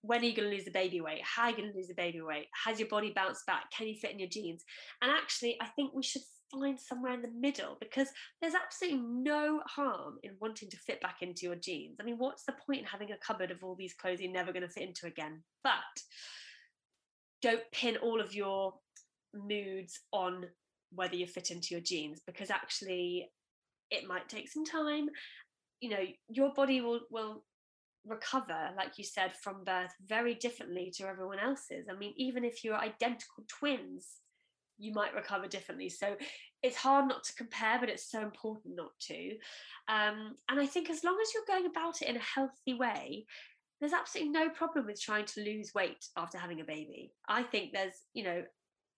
[0.01, 1.21] When are you going to lose the baby weight?
[1.23, 2.47] How are you going to lose the baby weight?
[2.65, 3.65] Has your body bounced back?
[3.71, 4.63] Can you fit in your jeans?
[5.01, 8.09] And actually, I think we should find somewhere in the middle because
[8.41, 11.97] there's absolutely no harm in wanting to fit back into your jeans.
[12.01, 14.51] I mean, what's the point in having a cupboard of all these clothes you're never
[14.51, 15.43] going to fit into again?
[15.63, 15.73] But
[17.41, 18.73] don't pin all of your
[19.33, 20.45] moods on
[20.93, 23.29] whether you fit into your jeans because actually
[23.89, 25.07] it might take some time.
[25.79, 27.43] You know your body will will
[28.05, 31.87] recover like you said from birth very differently to everyone else's.
[31.89, 34.07] I mean even if you're identical twins
[34.77, 35.89] you might recover differently.
[35.89, 36.15] So
[36.63, 39.31] it's hard not to compare but it's so important not to.
[39.87, 43.25] Um, and i think as long as you're going about it in a healthy way
[43.81, 47.11] there's absolutely no problem with trying to lose weight after having a baby.
[47.27, 48.43] I think there's you know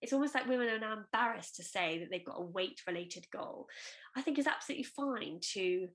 [0.03, 3.25] it's almost like women are now embarrassed to say that they've got a weight related
[3.31, 3.67] goal.
[4.17, 5.87] I think is absolutely fine to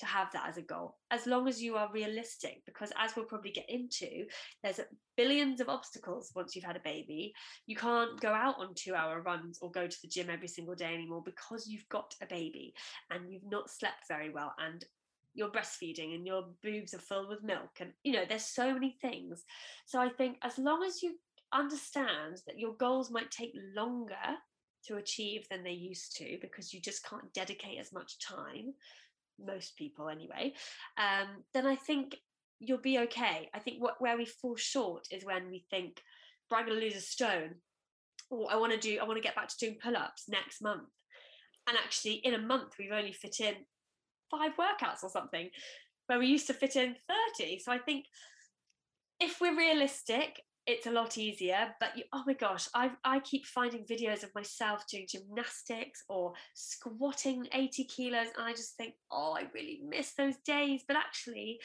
[0.00, 3.24] to have that as a goal as long as you are realistic because as we'll
[3.24, 4.24] probably get into
[4.62, 4.78] there's
[5.16, 7.32] billions of obstacles once you've had a baby.
[7.66, 10.74] You can't go out on two hour runs or go to the gym every single
[10.74, 12.74] day anymore because you've got a baby
[13.10, 14.84] and you've not slept very well and
[15.34, 18.96] you're breastfeeding and your boobs are filled with milk and you know there's so many
[19.00, 19.44] things.
[19.86, 21.14] So i think as long as you
[21.52, 24.14] understand that your goals might take longer
[24.86, 28.72] to achieve than they used to because you just can't dedicate as much time
[29.44, 30.52] most people anyway
[30.98, 32.16] um, then i think
[32.60, 33.48] you'll be okay.
[33.54, 36.00] I think what, where we fall short is when we think
[36.52, 37.56] i'm going to lose a stone.
[38.30, 40.88] Or i want to do i want to get back to doing pull-ups next month.
[41.68, 43.54] And actually in a month we've only fit in
[44.30, 45.48] five workouts or something
[46.06, 46.96] where we used to fit in
[47.36, 48.04] 30 so i think
[49.20, 53.46] if we're realistic it's a lot easier but you, oh my gosh I, I keep
[53.46, 59.34] finding videos of myself doing gymnastics or squatting 80 kilos and i just think oh
[59.36, 60.82] i really miss those days.
[60.86, 61.60] But actually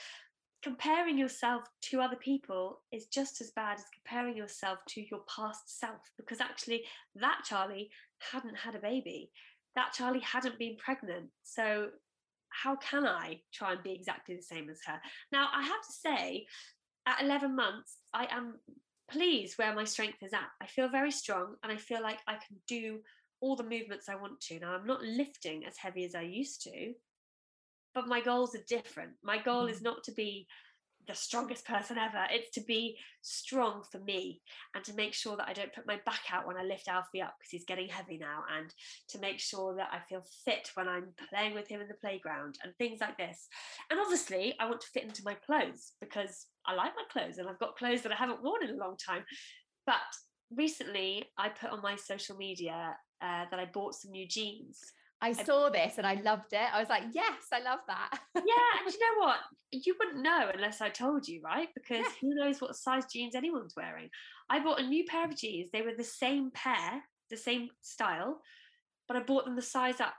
[0.63, 5.77] comparing yourself to other people is just as bad as comparing yourself to your past
[5.79, 6.83] self because actually
[7.15, 7.89] that charlie
[8.31, 9.29] hadn't had a baby.
[9.75, 11.29] That charlie hadn't been pregnant.
[11.43, 11.89] So
[12.49, 14.99] how can i try and be exactly the same as her?
[15.31, 16.45] Now i have to say
[17.05, 18.55] at 11 months i am
[19.09, 20.49] pleased where my strength is at.
[20.61, 22.99] I feel very strong and I feel like I can do
[23.41, 24.59] all the movements I want to.
[24.59, 26.93] Now, I'm not lifting as heavy as I used to,
[27.93, 29.11] but my goals are different.
[29.21, 29.83] My goal is mm.
[29.83, 30.47] not to be
[31.07, 32.25] the strongest person ever.
[32.31, 34.41] It's to be strong for me
[34.75, 37.21] and to make sure that I don't put my back out when I lift Alfie
[37.21, 38.73] up because he's getting heavy now, and
[39.09, 42.55] to make sure that I feel fit when I'm playing with him in the playground
[42.63, 43.47] and things like this.
[43.89, 47.49] And obviously, I want to fit into my clothes because I like my clothes and
[47.49, 49.23] I've got clothes that I haven't worn in a long time.
[49.85, 49.95] But
[50.55, 54.79] recently, I put on my social media uh, that I bought some new jeans
[55.23, 56.73] I saw this and I loved it.
[56.73, 58.19] I was like, yes, I love that.
[58.35, 59.37] yeah, and you know what?
[59.75, 61.67] You wouldn't know unless I told you, right?
[61.73, 62.11] Because yeah.
[62.21, 64.07] who knows what size jeans anyone's wearing.
[64.47, 65.71] I bought a new pair of jeans.
[65.73, 68.39] They were the same pair, the same style,
[69.07, 70.13] but I bought them the size up.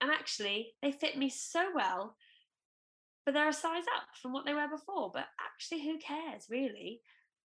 [0.00, 2.14] And actually, they fit me so well,
[3.26, 5.10] but they're a size up from what they were before.
[5.12, 7.00] But actually, who cares, really?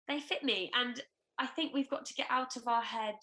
[0.08, 0.70] They fit me.
[0.76, 1.02] And
[1.40, 3.16] I think we've got to get out of our head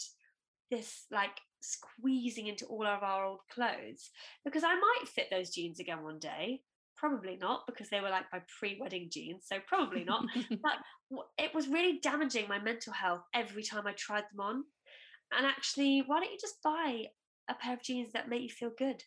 [0.69, 4.11] this like squeezing into all of our old clothes
[4.45, 6.63] because I might fit those jeans again one day.
[6.97, 9.45] Probably not because they were like my pre wedding jeans.
[9.47, 10.25] So, probably not.
[10.51, 14.65] but it was really damaging my mental health every time I tried them on.
[15.37, 17.07] And actually, why don't you just buy
[17.49, 19.03] a pair of jeans that make you feel good?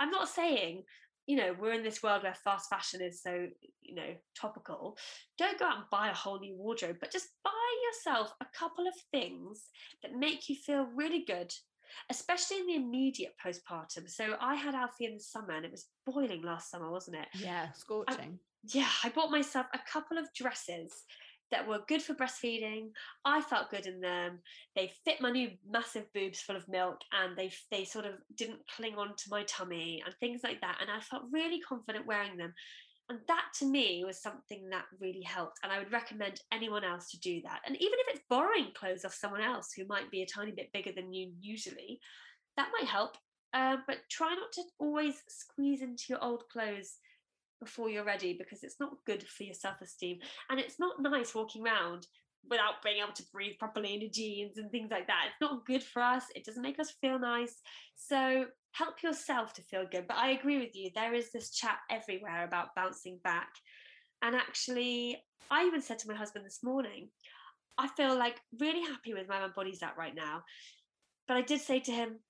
[0.00, 0.84] I'm not saying
[1.26, 3.48] you know, we're in this world where fast fashion is so,
[3.82, 4.96] you know, topical.
[5.38, 7.50] Don't go out and buy a whole new wardrobe, but just buy
[7.84, 9.64] yourself a couple of things
[10.02, 11.52] that make you feel really good
[12.10, 14.08] especially in the immediate postpartum.
[14.08, 17.28] So I had Alfie in the summer and it was boiling last summer, wasn't it?
[17.34, 18.38] Yeah, scorching.
[18.38, 20.92] I, yeah, I bought myself a couple of dresses
[21.50, 22.88] that were good for breastfeeding.
[23.24, 24.40] I felt good in them.
[24.74, 28.60] They fit my new massive boobs full of milk and they they sort of didn't
[28.74, 30.78] cling on to my tummy and things like that.
[30.80, 32.52] And I felt really confident wearing them.
[33.08, 35.58] And that to me was something that really helped.
[35.62, 37.60] And I would recommend anyone else to do that.
[37.64, 40.72] And even if it's borrowing clothes off someone else who might be a tiny bit
[40.72, 42.00] bigger than you usually,
[42.56, 43.16] that might help.
[43.54, 46.96] Uh, but try not to always squeeze into your old clothes
[47.60, 50.18] before you're ready because it's not good for your self-esteem
[50.50, 52.06] and it's not nice walking around
[52.48, 55.26] without being able to breathe properly in your jeans and things like that.
[55.28, 56.24] It's not good for us.
[56.34, 57.54] It doesn't make us feel nice.
[57.96, 60.06] So help yourself to feel good.
[60.06, 60.90] But i agree with you.
[60.94, 63.48] There is this chat everywhere about bouncing back.
[64.22, 67.08] And actually i even said to my husband this morning
[67.78, 70.42] i feel like really happy with where my body's at right now.
[71.28, 72.20] But i did say to him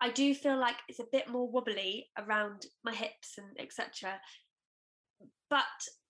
[0.00, 4.18] I do feel like it's a bit more wobbly around my hips and etc
[5.52, 5.64] but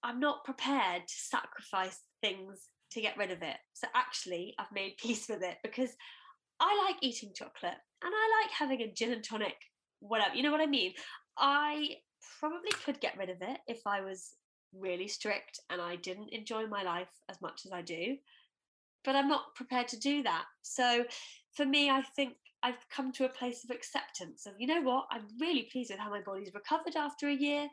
[0.04, 3.56] I'm not prepared to sacrifice things to get rid of it.
[3.72, 5.90] So actually, I've made peace with it because
[6.60, 9.56] I like eating chocolate and I like having a gin and tonic,
[10.00, 10.34] whatever.
[10.34, 10.92] You know what I mean?
[11.38, 11.88] I
[12.38, 14.34] probably could get rid of it if I was
[14.78, 18.16] really strict and I didn't enjoy my life as much as I do.
[19.04, 20.44] But I'm not prepared to do that.
[20.62, 21.04] So
[21.56, 25.06] for me, I think I've come to a place of acceptance of, you know what,
[25.10, 27.68] I'm really pleased with how my body's recovered after a year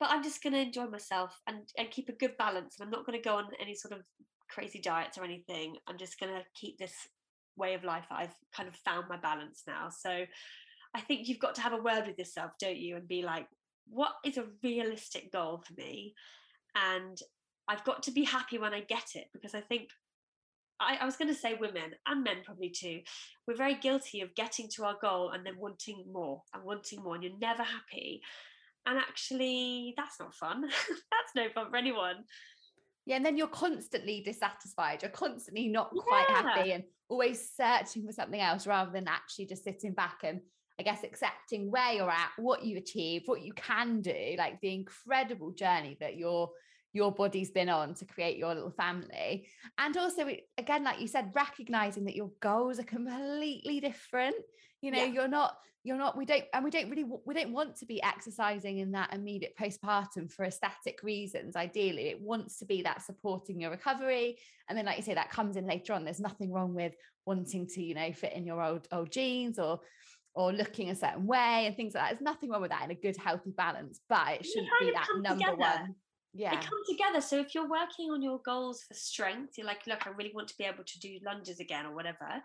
[0.00, 2.76] but I'm just going to enjoy myself and, and keep a good balance.
[2.78, 4.02] And I'm not going to go on any sort of
[4.48, 5.76] crazy diets or anything.
[5.86, 6.94] I'm just going to keep this
[7.56, 8.04] way of life.
[8.10, 9.88] I've kind of found my balance now.
[9.90, 10.24] So
[10.94, 12.96] I think you've got to have a word with yourself, don't you?
[12.96, 13.46] And be like,
[13.90, 16.14] what is a realistic goal for me?
[16.76, 17.18] And
[17.66, 19.88] I've got to be happy when I get it because I think
[20.80, 23.00] I, I, was going to say women and men probably too.
[23.46, 27.14] We're very guilty of getting to our goal and then wanting more and wanting more,
[27.14, 28.22] and you're never happy
[28.88, 32.16] and actually that's not fun that's no fun for anyone
[33.06, 36.42] yeah and then you're constantly dissatisfied you're constantly not quite yeah.
[36.42, 40.40] happy and always searching for something else rather than actually just sitting back and
[40.78, 44.72] I guess accepting where you're at, what you achieved, what you can do, like the
[44.72, 46.50] incredible journey that your
[46.94, 49.46] your body's been on to create your little family.
[49.76, 54.36] And also again, like you said, recognizing that your goals are completely different.
[54.80, 55.12] You know, yeah.
[55.12, 58.02] you're not you're not we don't and we don't really we don't want to be
[58.02, 62.08] exercising in that immediate postpartum for aesthetic reasons ideally.
[62.08, 65.56] It wants to be that supporting your recovery and then like you say that comes
[65.56, 66.04] in later on.
[66.04, 66.94] There's nothing wrong with
[67.26, 69.80] wanting to you know fit in your old old jeans or
[70.34, 72.10] or looking a certain way and things like that.
[72.10, 75.06] There's nothing wrong with that in a good healthy balance but it shouldn't be that
[75.20, 75.56] number together.
[75.56, 75.94] one.
[76.34, 76.50] Yeah.
[76.50, 77.20] they come together.
[77.20, 80.48] So if you're working on your goals for strength you're like look i really want
[80.48, 82.42] to be able to do lunges again or whatever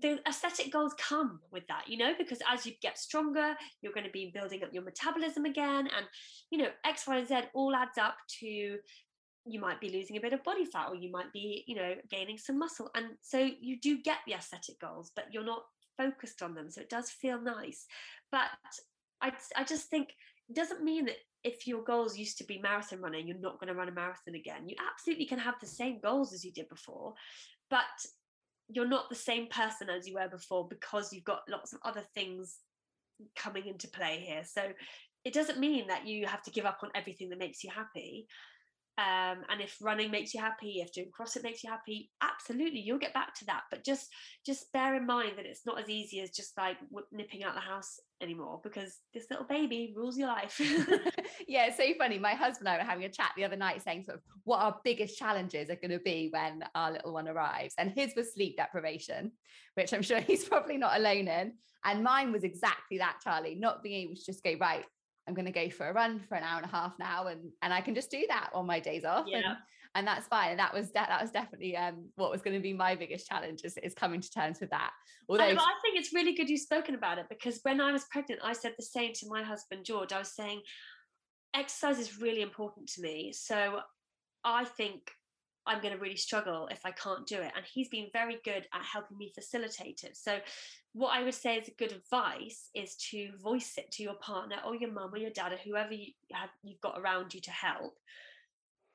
[0.00, 4.06] the aesthetic goals come with that you know because as you get stronger you're going
[4.06, 6.06] to be building up your metabolism again and
[6.50, 8.76] you know x y and z all adds up to
[9.48, 11.94] you might be losing a bit of body fat or you might be you know
[12.10, 15.62] gaining some muscle and so you do get the aesthetic goals but you're not
[15.96, 17.86] focused on them so it does feel nice.
[18.30, 18.46] But
[19.22, 20.10] i, I just think
[20.48, 23.68] it doesn't mean that if your goals used to be marathon running you're not going
[23.68, 24.68] to run a marathon again.
[24.68, 27.14] You absolutely can have the same goals as you did before
[27.70, 27.84] but
[28.68, 32.02] you're not the same person as you were before because you've got lots of other
[32.14, 32.56] things
[33.36, 34.42] coming into play here.
[34.44, 34.62] So
[35.24, 38.26] it doesn't mean that you have to give up on everything that makes you happy.
[38.98, 42.98] Um, and if running makes you happy, if doing CrossFit makes you happy, absolutely, you'll
[42.98, 43.62] get back to that.
[43.70, 44.08] But just
[44.44, 46.76] just bear in mind that it's not as easy as just like
[47.12, 50.60] nipping out the house anymore because this little baby rules your life.
[51.48, 52.18] yeah, it's so funny.
[52.18, 54.62] My husband and I were having a chat the other night saying sort of what
[54.62, 57.74] our biggest challenges are going to be when our little one arrives.
[57.78, 59.30] And his was sleep deprivation,
[59.74, 61.52] which I'm sure he's probably not alone in.
[61.84, 64.84] And mine was exactly that, Charlie, not being able to just go, right,
[65.28, 67.52] I'm going to go for a run for an hour and a half now, and
[67.62, 69.36] and I can just do that on my days off, yeah.
[69.36, 69.56] and,
[69.94, 70.50] and that's fine.
[70.50, 73.28] And that was de- that was definitely um, what was going to be my biggest
[73.28, 74.90] challenge is, is coming to terms with that.
[75.28, 78.04] Although I, I think it's really good you've spoken about it because when I was
[78.10, 80.12] pregnant, I said the same to my husband George.
[80.12, 80.62] I was saying
[81.54, 83.80] exercise is really important to me, so
[84.44, 85.12] I think
[85.68, 87.52] I'm going to really struggle if I can't do it.
[87.54, 90.16] And he's been very good at helping me facilitate it.
[90.16, 90.38] So,
[90.94, 94.56] what I would say is a good advice is to voice it to your partner
[94.66, 97.50] or your mum or your dad or whoever you have you've got around you to
[97.50, 97.94] help.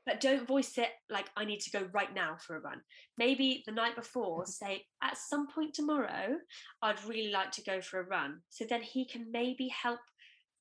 [0.05, 2.81] But don't voice it like I need to go right now for a run.
[3.17, 4.49] Maybe the night before, mm-hmm.
[4.49, 6.35] say at some point tomorrow,
[6.81, 8.39] I'd really like to go for a run.
[8.49, 9.99] So then he can maybe help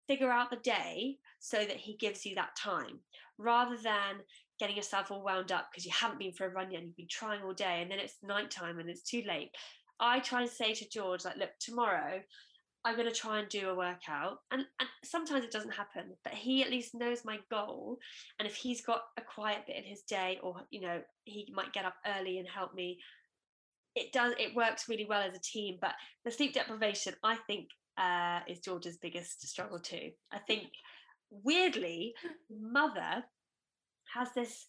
[0.07, 3.01] figure out the day so that he gives you that time
[3.39, 4.21] rather than
[4.63, 6.97] getting yourself all wound up because you haven't been for a run yet and you've
[6.97, 9.51] been trying all day and then it's nighttime and it's too late.
[9.99, 12.21] I try and say to George, like, look, tomorrow
[12.85, 14.39] I'm going to try and do a workout.
[14.53, 17.99] And, and sometimes it doesn't happen, but he at least knows my goal.
[18.39, 21.73] And if he's got a quiet bit in his day, or, you know, he might
[21.73, 23.01] get up early and help me,
[23.97, 25.79] it does, it works really well as a team.
[25.81, 25.95] But
[26.25, 27.67] the sleep deprivation, I think,
[27.99, 30.11] uh, is George's biggest struggle too.
[30.33, 30.69] I think,
[31.31, 32.15] weirdly,
[32.49, 33.25] mother
[34.15, 34.67] has this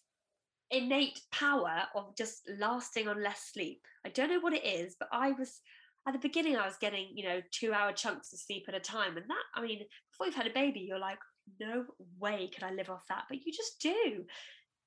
[0.70, 3.80] innate power of just lasting on less sleep.
[4.04, 5.60] I don't know what it is, but I was
[6.06, 8.80] at the beginning I was getting, you know, two hour chunks of sleep at a
[8.80, 9.16] time.
[9.16, 9.80] And that, I mean,
[10.10, 11.18] before you've had a baby, you're like,
[11.60, 11.84] no
[12.18, 13.24] way could I live off that.
[13.28, 14.24] But you just do.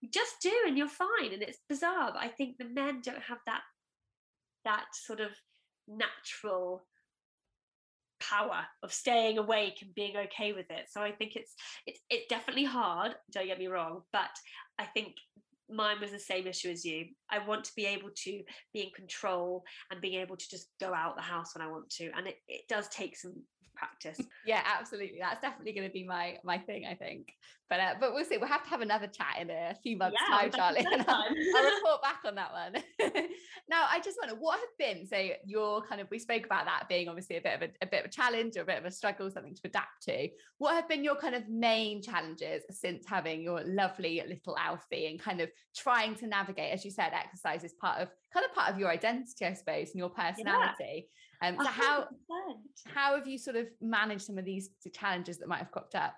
[0.02, 1.34] You just do and you're fine.
[1.34, 2.12] And it's bizarre.
[2.14, 3.62] But I think the men don't have that
[4.66, 5.32] that sort of
[5.88, 6.86] natural
[8.20, 10.88] power of staying awake and being okay with it.
[10.90, 11.54] So I think it's
[11.86, 14.30] it's it's definitely hard, don't get me wrong, but
[14.80, 15.16] I think
[15.70, 17.06] mine was the same issue as you.
[17.30, 18.42] I want to be able to
[18.74, 21.90] be in control and being able to just go out the house when I want
[21.92, 22.10] to.
[22.16, 23.44] And it, it does take some
[23.78, 24.20] practice.
[24.46, 25.18] Yeah, absolutely.
[25.20, 27.34] That's definitely going to be my my thing, I think.
[27.70, 28.38] But uh, but we'll see.
[28.38, 30.86] We'll have to have another chat in a few months' yeah, time, Charlie.
[30.94, 32.82] And I'll, I'll report back on that one.
[33.70, 35.06] now, I just wonder what have been.
[35.06, 37.88] So you're kind of we spoke about that being obviously a bit of a, a
[37.88, 40.30] bit of a challenge or a bit of a struggle, something to adapt to.
[40.60, 45.20] What have been your kind of main challenges since having your lovely little Alfie and
[45.20, 48.72] kind of trying to navigate, as you said, exercise is part of kind of part
[48.72, 50.78] of your identity, I suppose, and your personality.
[50.80, 51.02] Yeah
[51.42, 51.68] um, so 100%.
[51.68, 52.08] how
[52.94, 56.16] how have you sort of managed some of these challenges that might have cropped up?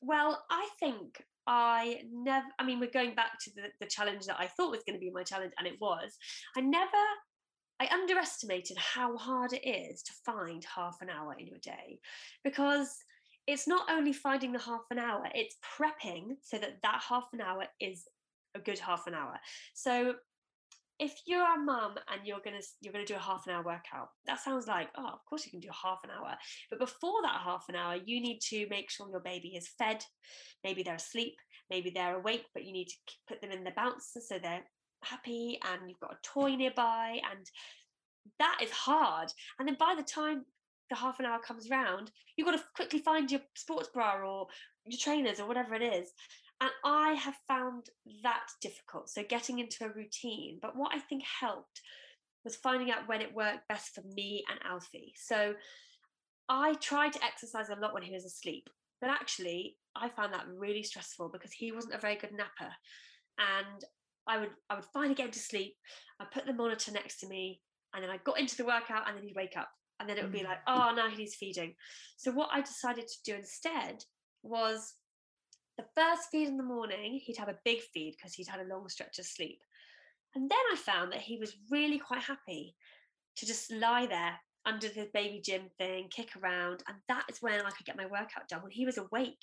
[0.00, 4.36] Well, I think I never, I mean, we're going back to the, the challenge that
[4.38, 6.16] I thought was going to be my challenge, and it was.
[6.56, 6.90] I never,
[7.80, 12.00] I underestimated how hard it is to find half an hour in your day
[12.44, 12.96] because
[13.46, 17.40] it's not only finding the half an hour, it's prepping so that that half an
[17.40, 18.04] hour is
[18.58, 19.38] a good half an hour.
[19.74, 20.14] So
[20.98, 24.08] if you're a mum and you're gonna you're gonna do a half an hour workout,
[24.26, 26.34] that sounds like oh, of course you can do half an hour.
[26.70, 30.02] But before that half an hour, you need to make sure your baby is fed.
[30.64, 31.36] Maybe they're asleep,
[31.70, 32.94] maybe they're awake, but you need to
[33.28, 34.64] put them in the bouncer so they're
[35.04, 37.46] happy, and you've got a toy nearby, and
[38.38, 39.30] that is hard.
[39.58, 40.44] And then by the time
[40.90, 44.46] the half an hour comes round, you've got to quickly find your sports bra or
[44.86, 46.10] your trainers or whatever it is.
[46.60, 47.86] And I have found
[48.22, 49.10] that difficult.
[49.10, 50.58] So getting into a routine.
[50.60, 51.80] But what I think helped
[52.44, 55.14] was finding out when it worked best for me and Alfie.
[55.16, 55.54] So
[56.48, 58.68] I tried to exercise a lot when he was asleep.
[59.00, 62.72] But actually, I found that really stressful because he wasn't a very good napper.
[63.38, 63.84] And
[64.26, 65.76] I would I would finally get him to sleep.
[66.20, 67.60] I'd put the monitor next to me,
[67.94, 69.68] and then I got into the workout, and then he'd wake up.
[70.00, 70.44] And then it would be mm.
[70.44, 71.74] like, oh, now he needs feeding.
[72.16, 74.04] So what I decided to do instead
[74.42, 74.94] was
[75.78, 78.68] the first feed in the morning, he'd have a big feed because he'd had a
[78.68, 79.60] long stretch of sleep.
[80.34, 82.74] And then I found that he was really quite happy
[83.36, 84.34] to just lie there
[84.66, 86.82] under the baby gym thing, kick around.
[86.88, 89.38] And that is when I could get my workout done when he was awake.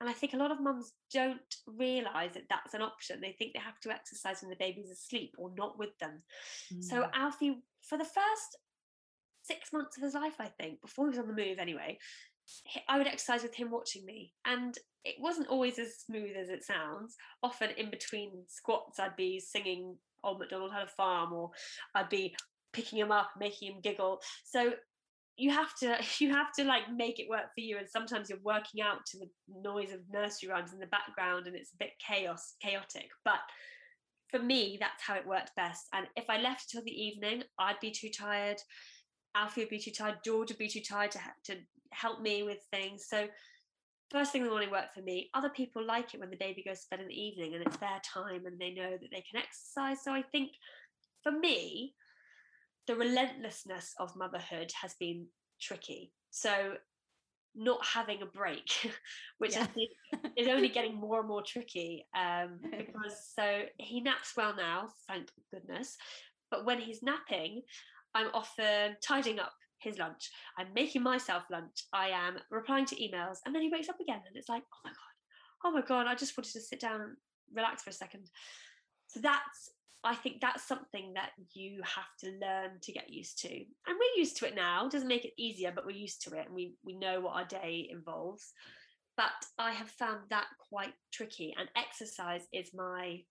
[0.00, 3.20] And I think a lot of mums don't realize that that's an option.
[3.20, 6.22] They think they have to exercise when the baby's asleep or not with them.
[6.74, 6.84] Mm.
[6.84, 8.58] So, Alfie, for the first
[9.42, 11.98] six months of his life, I think, before he was on the move anyway,
[12.88, 14.32] I would exercise with him watching me.
[14.44, 17.16] And it wasn't always as smooth as it sounds.
[17.42, 21.50] Often in between squats, I'd be singing Old MacDonald Had a Farm, or
[21.94, 22.34] I'd be
[22.72, 24.20] picking him up, making him giggle.
[24.44, 24.72] So
[25.38, 28.38] you have to you have to like make it work for you and sometimes you're
[28.42, 29.28] working out to the
[29.62, 33.38] noise of nursery rhymes in the background and it's a bit chaos chaotic but
[34.28, 37.80] for me that's how it worked best and if i left till the evening i'd
[37.80, 38.58] be too tired
[39.34, 41.54] alfie would be too tired george would be too tired to, to
[41.92, 43.26] help me with things so
[44.10, 45.30] first thing in the morning worked for me.
[45.34, 47.76] Other people like it when the baby goes to bed in the evening and it's
[47.76, 50.02] their time and they know that they can exercise.
[50.02, 50.52] So I think
[51.22, 51.94] for me,
[52.86, 55.26] the relentlessness of motherhood has been
[55.60, 56.12] tricky.
[56.30, 56.74] So
[57.54, 58.70] not having a break,
[59.38, 59.62] which yeah.
[59.62, 59.90] I think
[60.36, 62.06] is only getting more and more tricky.
[62.16, 65.96] Um, because so he naps well now, thank goodness.
[66.50, 67.62] But when he's napping,
[68.14, 70.30] I'm often tidying up his lunch.
[70.58, 71.84] I'm making myself lunch.
[71.92, 73.38] I am replying to emails.
[73.44, 76.06] And then he wakes up again and it's like, oh my God, oh my God,
[76.06, 77.16] I just wanted to sit down and
[77.54, 78.28] relax for a second.
[79.08, 79.70] So that's,
[80.04, 83.48] I think that's something that you have to learn to get used to.
[83.50, 83.66] And
[83.98, 84.86] we're used to it now.
[84.86, 87.34] It doesn't make it easier, but we're used to it and we, we know what
[87.34, 88.52] our day involves.
[89.16, 91.52] But I have found that quite tricky.
[91.58, 93.22] And exercise is my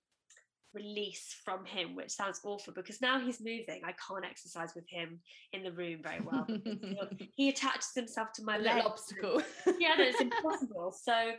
[0.78, 3.82] release from him, which sounds awful because now he's moving.
[3.84, 5.20] I can't exercise with him
[5.54, 6.48] in the room very well.
[7.36, 8.84] he attaches himself to my leg.
[8.86, 9.42] obstacle.
[9.80, 10.94] yeah, no, it's impossible.
[11.04, 11.32] So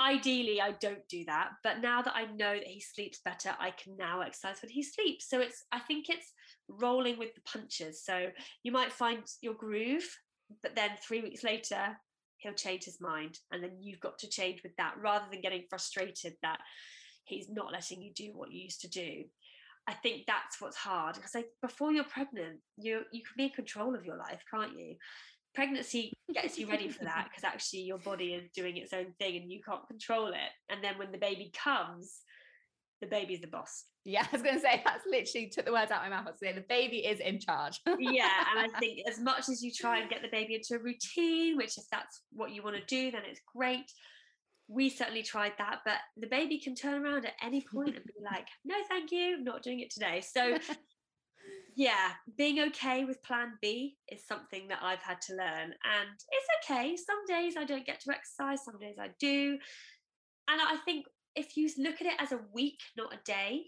[0.00, 3.70] ideally I don't do that, but now that I know that he sleeps better, I
[3.70, 5.28] can now exercise when he sleeps.
[5.28, 6.32] So it's I think it's
[6.68, 8.04] rolling with the punches.
[8.04, 8.26] So
[8.64, 10.08] you might find your groove,
[10.62, 11.96] but then 3 weeks later
[12.38, 15.64] he'll change his mind and then you've got to change with that rather than getting
[15.68, 16.60] frustrated that
[17.28, 19.24] he's not letting you do what you used to do.
[19.86, 23.50] I think that's what's hard because like before you're pregnant, you you can be in
[23.50, 24.96] control of your life, can't you?
[25.54, 29.36] pregnancy gets you ready for that because actually your body is doing its own thing
[29.36, 30.52] and you can't control it.
[30.68, 32.20] And then when the baby comes,
[33.00, 33.84] the baby's the boss.
[34.04, 36.28] Yeah, I was going to say that's literally took the words out of my mouth.
[36.28, 37.80] I was saying the baby is in charge.
[37.98, 40.78] yeah, and I think as much as you try and get the baby into a
[40.78, 43.90] routine, which if that's what you want to do, then it's great.
[44.68, 48.12] We certainly tried that, but the baby can turn around at any point and be
[48.24, 50.58] like, "No, thank you, I'm not doing it today." So
[51.78, 55.72] yeah, being okay with plan B is something that I've had to learn.
[55.72, 56.96] And it's okay.
[56.96, 59.58] Some days I don't get to exercise, some days I do.
[60.48, 61.06] And I think
[61.36, 63.66] if you look at it as a week, not a day,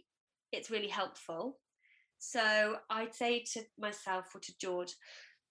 [0.50, 1.58] it's really helpful.
[2.18, 4.92] So I'd say to myself or to George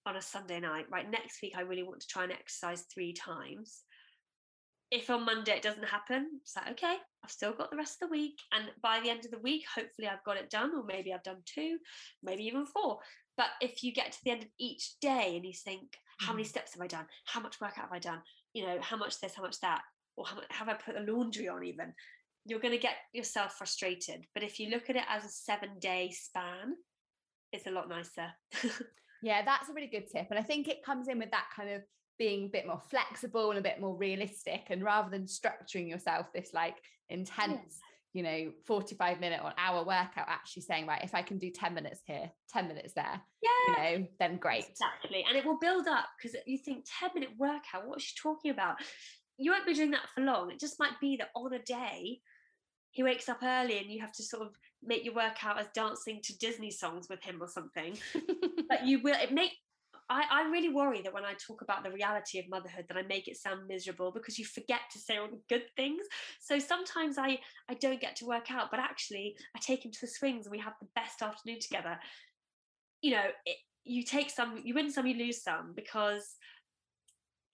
[0.06, 3.14] on a Sunday night, right, next week I really want to try and exercise three
[3.14, 3.84] times
[4.92, 8.10] if on Monday it doesn't happen, it's like, okay, I've still got the rest of
[8.10, 8.40] the week.
[8.54, 11.24] And by the end of the week, hopefully I've got it done, or maybe I've
[11.24, 11.78] done two,
[12.24, 13.00] maybe even four.
[13.38, 16.44] But if you get to the end of each day and you think, how many
[16.44, 16.48] mm.
[16.48, 17.06] steps have I done?
[17.26, 18.22] How much workout have I done?
[18.54, 19.82] You know, how much this, how much that?
[20.18, 21.94] Or how much, have I put the laundry on even?
[22.46, 24.26] You're going to get yourself frustrated.
[24.34, 26.74] But if you look at it as a seven day span,
[27.54, 28.28] it's a lot nicer.
[29.22, 30.28] yeah, that's a really good tip.
[30.30, 31.82] And I think it comes in with that kind of
[32.20, 36.28] being a bit more flexible and a bit more realistic and rather than structuring yourself
[36.34, 36.76] this like
[37.10, 37.80] intense
[38.14, 41.74] you know 45 minute or hour workout actually saying right if i can do 10
[41.74, 43.50] minutes here 10 minutes there yeah.
[43.68, 44.66] you know then great.
[44.70, 48.52] Exactly and it will build up because you think 10 minute workout what's she talking
[48.52, 48.76] about?
[49.38, 52.20] You won't be doing that for long it just might be that on a day
[52.92, 54.54] he wakes up early and you have to sort of
[54.84, 57.98] make your workout as dancing to disney songs with him or something
[58.70, 59.52] but you will it make
[60.10, 63.04] I, I really worry that when I talk about the reality of motherhood, that I
[63.04, 66.02] make it sound miserable because you forget to say all the good things.
[66.40, 67.40] So sometimes I
[67.70, 70.52] I don't get to work out, but actually I take him to the swings and
[70.52, 72.00] we have the best afternoon together.
[73.02, 76.36] You know, it, you take some, you win some, you lose some because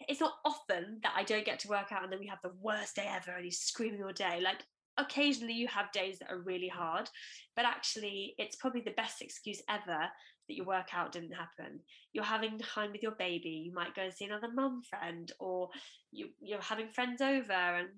[0.07, 2.53] it's not often that I don't get to work out and then we have the
[2.61, 4.39] worst day ever and he's screaming all day.
[4.41, 4.63] Like
[4.97, 7.09] occasionally you have days that are really hard,
[7.55, 10.07] but actually it's probably the best excuse ever
[10.47, 11.79] that your workout didn't happen.
[12.13, 13.63] You're having time with your baby.
[13.65, 15.69] You might go and see another mum friend, or
[16.11, 17.89] you, you're having friends over and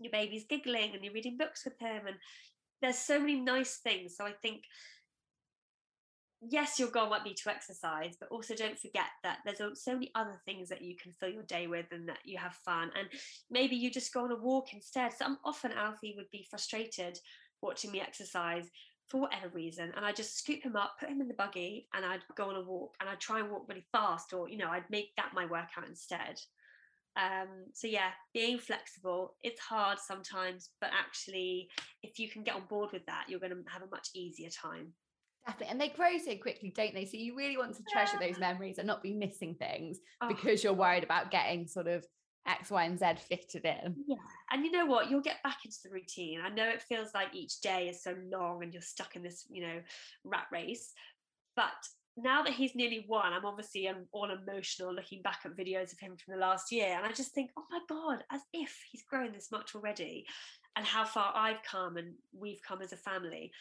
[0.00, 2.06] your baby's giggling and you're reading books with him.
[2.06, 2.16] And
[2.80, 4.16] there's so many nice things.
[4.16, 4.62] So I think,
[6.40, 10.10] yes, your goal might be to exercise, but also don't forget that there's so many
[10.14, 12.90] other things that you can fill your day with and that you have fun.
[12.96, 13.08] And
[13.50, 15.12] maybe you just go on a walk instead.
[15.12, 17.18] So often Alfie would be frustrated
[17.60, 18.70] watching me exercise
[19.08, 22.04] for whatever reason and I'd just scoop him up, put him in the buggy, and
[22.04, 24.68] I'd go on a walk and I'd try and walk really fast, or you know,
[24.68, 26.40] I'd make that my workout instead.
[27.16, 31.68] Um, so yeah, being flexible, it's hard sometimes, but actually,
[32.02, 34.50] if you can get on board with that, you're going to have a much easier
[34.50, 34.92] time.
[35.46, 35.72] Definitely.
[35.72, 37.06] And they grow so quickly, don't they?
[37.06, 38.28] So you really want to treasure yeah.
[38.28, 40.28] those memories and not be missing things oh.
[40.28, 42.04] because you're worried about getting sort of
[42.48, 43.94] X, Y, and Z fitted in.
[44.06, 44.16] Yeah.
[44.50, 45.10] And you know what?
[45.10, 46.40] You'll get back into the routine.
[46.44, 49.44] I know it feels like each day is so long and you're stuck in this,
[49.50, 49.80] you know,
[50.24, 50.92] rat race.
[51.54, 51.74] But
[52.16, 56.00] now that he's nearly one, I'm obviously I'm all emotional looking back at videos of
[56.00, 56.94] him from the last year.
[56.96, 60.26] And I just think, oh my God, as if he's grown this much already
[60.76, 63.52] and how far I've come and we've come as a family.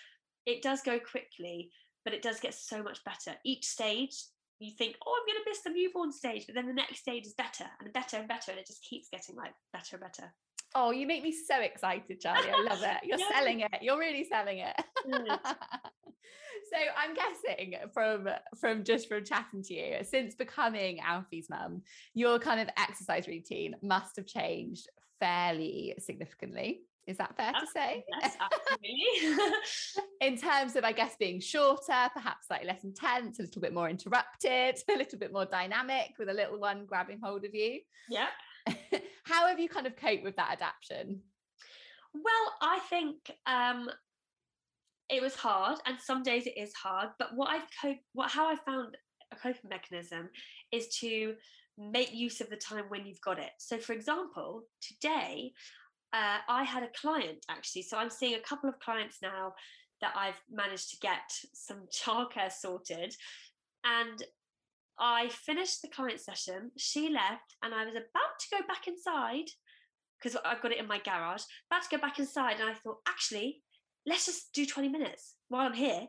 [0.46, 1.72] It does go quickly,
[2.06, 3.38] but it does get so much better.
[3.44, 4.16] Each stage
[4.60, 7.26] you think, oh, I'm going to miss the newborn stage, but then the next stage
[7.26, 10.34] is better and better and better, and it just keeps getting like better and better.
[10.76, 12.50] Oh, you make me so excited, Charlie.
[12.50, 12.98] I love it.
[13.04, 13.30] You're yeah.
[13.34, 13.78] selling it.
[13.82, 14.76] You're really selling it.
[15.08, 18.28] so I'm guessing from
[18.60, 21.84] from just from chatting to you, since becoming Alfie's mum,
[22.14, 24.88] your kind of exercise routine must have changed
[25.20, 26.82] fairly significantly.
[27.08, 28.04] Is that fair to say?
[28.22, 28.36] Yes,
[28.82, 29.46] absolutely.
[30.22, 33.90] in terms of, I guess, being shorter, perhaps slightly less intense, a little bit more
[33.90, 37.80] interrupted, a little bit more dynamic with a little one grabbing hold of you.
[38.10, 38.28] Yeah.
[39.24, 41.22] How have you kind of coped with that adaptation?
[42.14, 43.90] Well, I think um,
[45.10, 47.10] it was hard, and some days it is hard.
[47.18, 48.98] But what I've coped, what how I found
[49.32, 50.30] a coping mechanism
[50.74, 51.36] is to
[51.78, 53.52] make use of the time when you've got it.
[53.60, 55.54] So, for example, today
[56.14, 57.84] uh, I had a client actually.
[57.84, 59.54] So I'm seeing a couple of clients now
[60.02, 63.14] that I've managed to get some childcare sorted.
[63.84, 64.24] And
[65.00, 69.46] I finished the client session, she left, and I was about to go back inside
[70.18, 71.44] because I've got it in my garage.
[71.70, 73.62] About to go back inside, and I thought, actually,
[74.08, 76.08] let's just do 20 minutes while I'm here.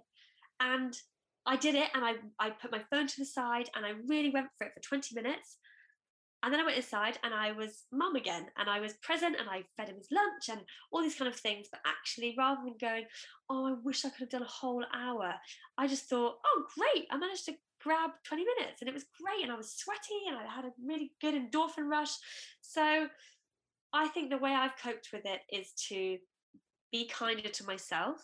[0.60, 0.96] And
[1.44, 4.30] I did it, and I I put my phone to the side, and I really
[4.30, 5.58] went for it for 20 minutes.
[6.42, 9.48] And then I went inside and I was mum again and I was present and
[9.48, 10.60] I fed him his lunch and
[10.92, 11.66] all these kind of things.
[11.70, 13.04] But actually, rather than going,
[13.50, 15.34] oh, I wish I could have done a whole hour,
[15.76, 19.42] I just thought, oh, great, I managed to grab 20 minutes and it was great.
[19.42, 22.12] And I was sweaty and I had a really good endorphin rush.
[22.60, 23.08] So
[23.92, 26.18] I think the way I've coped with it is to
[26.92, 28.22] be kinder to myself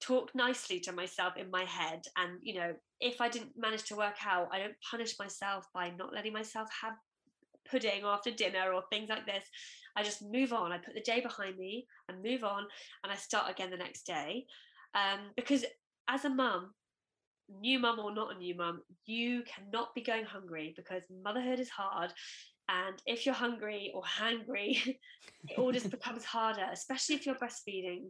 [0.00, 3.96] talk nicely to myself in my head and you know if i didn't manage to
[3.96, 6.94] work out i don't punish myself by not letting myself have
[7.70, 9.44] pudding after dinner or things like this.
[9.96, 10.72] I just move on.
[10.72, 12.66] I put the day behind me and move on
[13.02, 14.46] and i start again the next day.
[14.94, 15.64] Um, because
[16.08, 16.72] as a mum
[17.60, 21.68] new mum or not a new mum you cannot be going hungry because motherhood is
[21.68, 22.12] hard
[22.68, 24.76] and if you're hungry or hangry
[25.48, 28.06] it all just becomes harder especially if you're breastfeeding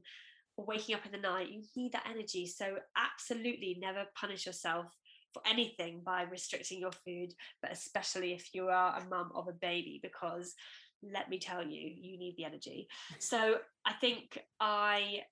[0.56, 2.46] or waking up in the night, you need that energy.
[2.46, 4.86] So, absolutely never punish yourself
[5.32, 9.52] for anything by restricting your food, but especially if you are a mum of a
[9.52, 10.54] baby, because
[11.02, 12.88] let me tell you, you need the energy.
[13.18, 15.22] So, I think I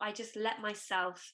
[0.00, 1.32] I just let myself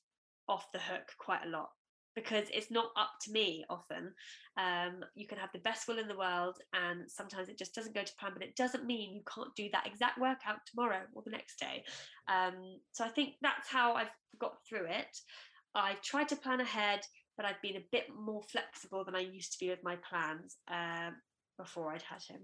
[0.48, 1.70] off the hook quite a lot
[2.16, 4.12] because it's not up to me often.
[4.56, 7.94] Um, you can have the best will in the world, and sometimes it just doesn't
[7.94, 11.22] go to plan, but it doesn't mean you can't do that exact workout tomorrow or
[11.22, 11.84] the next day.
[12.26, 14.10] Um, so I think that's how I've
[14.40, 15.16] got through it.
[15.74, 17.00] I've tried to plan ahead,
[17.36, 20.56] but I've been a bit more flexible than I used to be with my plans
[20.68, 21.16] um,
[21.58, 22.40] before I'd had him.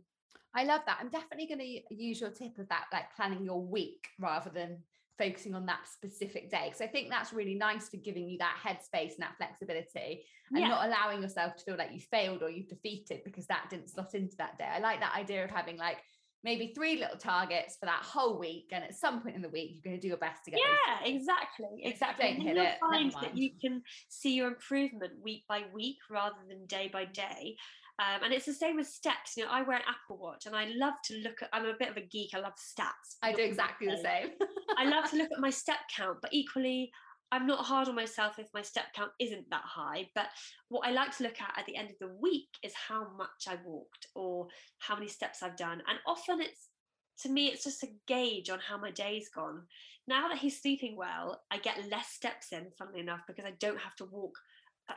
[0.55, 0.99] I love that.
[1.01, 4.83] I'm definitely going to use your tip of that, like planning your week rather than
[5.19, 8.57] focusing on that specific day because i think that's really nice for giving you that
[8.65, 10.69] headspace and that flexibility and yeah.
[10.69, 14.15] not allowing yourself to feel like you failed or you've defeated because that didn't slot
[14.15, 15.99] into that day i like that idea of having like
[16.45, 19.73] maybe three little targets for that whole week and at some point in the week
[19.75, 20.67] you're going to do your best to get it.
[20.87, 25.63] yeah exactly exactly and you'll it, find that you can see your improvement week by
[25.73, 27.57] week rather than day by day
[28.03, 29.37] um, and it's the same with steps.
[29.37, 31.75] You know, I wear an Apple Watch and I love to look at, I'm a
[31.79, 32.31] bit of a geek.
[32.35, 33.17] I love stats.
[33.23, 34.31] I do exactly the same.
[34.79, 36.91] I love to look at my step count, but equally,
[37.31, 40.09] I'm not hard on myself if my step count isn't that high.
[40.15, 40.27] But
[40.69, 43.47] what I like to look at at the end of the week is how much
[43.49, 44.49] I walked or
[44.79, 45.83] how many steps I've done.
[45.89, 46.69] And often it's,
[47.21, 49.63] to me, it's just a gauge on how my day's gone.
[50.09, 53.79] Now that he's sleeping well, I get less steps in, funnily enough, because I don't
[53.79, 54.35] have to walk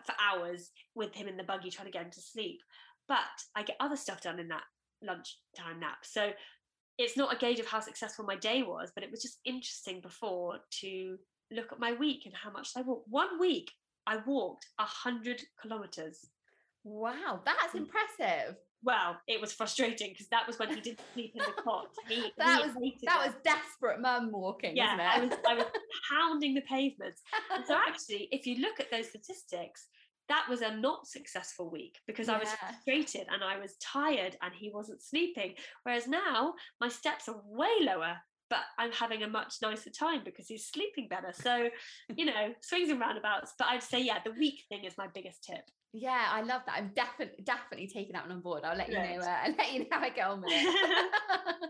[0.04, 2.60] for hours with him in the buggy trying to get him to sleep.
[3.08, 3.18] But
[3.56, 4.64] I get other stuff done in that
[5.02, 6.00] lunchtime nap.
[6.04, 6.32] So
[6.98, 10.00] it's not a gauge of how successful my day was, but it was just interesting
[10.02, 11.18] before to
[11.52, 13.08] look at my week and how much I walked.
[13.10, 13.72] One week
[14.08, 16.26] I walked a hundred kilometers.
[16.84, 17.80] Wow, that's mm.
[17.80, 18.56] impressive.
[18.84, 21.88] Well, it was frustrating because that was when he didn't sleep in the cot.
[22.08, 23.28] He, that he was that it.
[23.28, 25.66] was desperate mum walking, yeah, I was I was
[26.12, 27.24] pounding the pavements.
[27.52, 29.88] And so actually, if you look at those statistics,
[30.30, 32.36] that was a not successful week because yeah.
[32.36, 35.54] I was frustrated and I was tired and he wasn't sleeping.
[35.84, 38.18] Whereas now my steps are way lower,
[38.50, 41.34] but I'm having a much nicer time because he's sleeping better.
[41.34, 41.70] So,
[42.16, 43.54] you know, swings and roundabouts.
[43.58, 45.64] But I'd say, yeah, the week thing is my biggest tip.
[45.94, 46.76] Yeah, I love that.
[46.78, 48.64] I'm definitely definitely taking that one on board.
[48.66, 49.20] I'll let you know.
[49.22, 51.70] Uh, I'll let you know how I get on with it.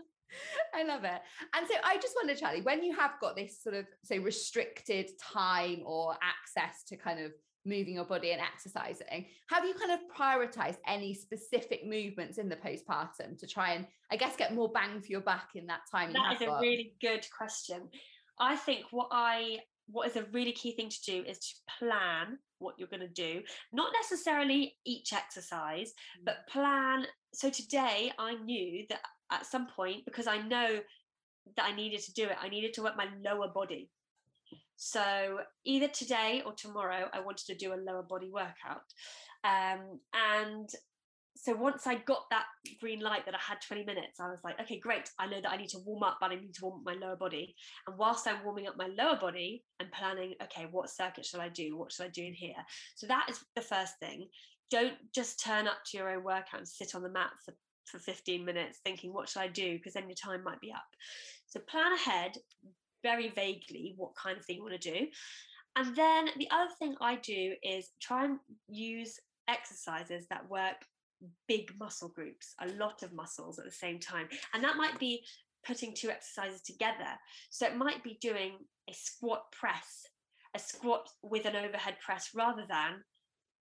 [0.74, 1.20] I love it.
[1.54, 5.10] And so I just wonder, Charlie, when you have got this sort of say restricted
[5.32, 7.32] time or access to kind of
[7.66, 9.26] moving your body and exercising.
[9.50, 14.16] Have you kind of prioritized any specific movements in the postpartum to try and, I
[14.16, 16.12] guess, get more bang for your buck in that time?
[16.12, 16.60] That is a got?
[16.60, 17.88] really good question.
[18.38, 19.58] I think what I
[19.88, 23.08] what is a really key thing to do is to plan what you're going to
[23.08, 23.42] do
[23.72, 25.92] not necessarily each exercise
[26.24, 26.52] but mm.
[26.52, 29.00] plan so today i knew that
[29.30, 30.80] at some point because i know
[31.56, 33.90] that i needed to do it i needed to work my lower body
[34.76, 38.82] so either today or tomorrow, I wanted to do a lower body workout.
[39.44, 40.68] Um, and
[41.36, 42.46] so once I got that
[42.80, 45.10] green light that I had 20 minutes, I was like, okay, great.
[45.18, 47.06] I know that I need to warm up, but I need to warm up my
[47.06, 47.54] lower body.
[47.86, 51.48] And whilst I'm warming up my lower body, I'm planning, okay, what circuit shall I
[51.48, 51.76] do?
[51.76, 52.54] What should I do in here?
[52.94, 54.28] So that is the first thing.
[54.70, 57.54] Don't just turn up to your own workout and sit on the mat for,
[57.84, 59.74] for 15 minutes thinking, what should I do?
[59.74, 60.86] Because then your time might be up.
[61.46, 62.32] So plan ahead,
[63.08, 65.00] very vaguely what kind of thing you want to do.
[65.78, 68.38] And then the other thing I do is try and
[68.68, 69.12] use
[69.56, 70.78] exercises that work
[71.46, 74.26] big muscle groups, a lot of muscles at the same time.
[74.52, 75.12] And that might be
[75.68, 77.12] putting two exercises together.
[77.50, 78.52] So it might be doing
[78.88, 79.88] a squat press,
[80.54, 82.92] a squat with an overhead press rather than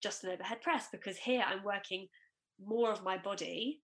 [0.03, 2.07] just an overhead press, because here I'm working
[2.65, 3.81] more of my body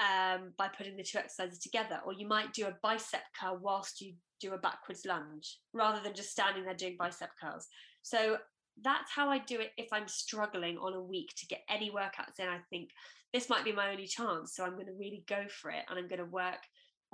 [0.00, 4.00] um, by putting the two exercises together, or you might do a bicep curl whilst
[4.00, 7.66] you do a backwards lunge rather than just standing there doing bicep curls.
[8.02, 8.38] So
[8.82, 12.38] that's how I do it if I'm struggling on a week to get any workouts
[12.38, 12.48] in.
[12.48, 12.90] I think
[13.32, 14.54] this might be my only chance.
[14.54, 16.60] So I'm going to really go for it and I'm going to work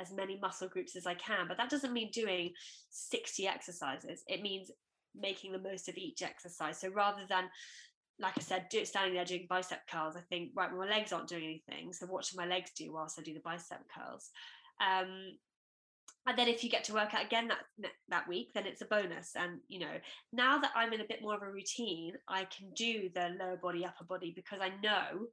[0.00, 1.46] as many muscle groups as I can.
[1.48, 2.52] But that doesn't mean doing
[2.90, 4.70] 60 exercises, it means
[5.14, 6.80] making the most of each exercise.
[6.80, 7.44] So rather than
[8.18, 11.28] like I said, do, standing there doing bicep curls, I think, right, my legs aren't
[11.28, 11.92] doing anything.
[11.92, 14.30] So what should my legs do whilst I do the bicep curls.
[14.80, 15.38] Um,
[16.26, 18.86] and then if you get to work out again that that week then it's a
[18.86, 19.96] bonus and you know
[20.32, 23.56] now that i'm in a bit more of a routine i can do the lower
[23.56, 25.26] body upper body because i know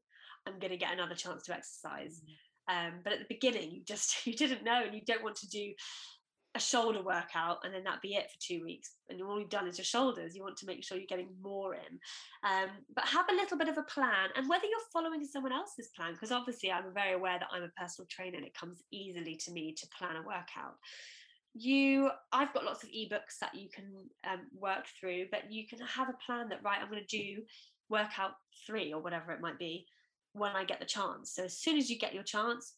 [0.47, 2.87] i'm going to get another chance to exercise mm-hmm.
[2.87, 5.49] um, but at the beginning you just you didn't know and you don't want to
[5.49, 5.73] do
[6.59, 9.67] a shoulder workout and then that be it for two weeks and all you've done
[9.67, 11.99] is your shoulders you want to make sure you're getting more in.
[12.43, 15.89] Um, but have a little bit of a plan and whether you're following someone else's
[15.95, 19.35] plan because obviously i'm very aware that i'm a personal trainer and it comes easily
[19.35, 20.75] to me to plan a workout.
[21.53, 23.85] You i've got lots of ebooks that you can
[24.29, 27.41] um, work through but you can have a plan that right i'm going to do
[27.89, 28.31] workout
[28.67, 29.85] three or whatever it might be
[30.33, 31.33] when i get the chance.
[31.33, 32.73] So as soon as you get your chance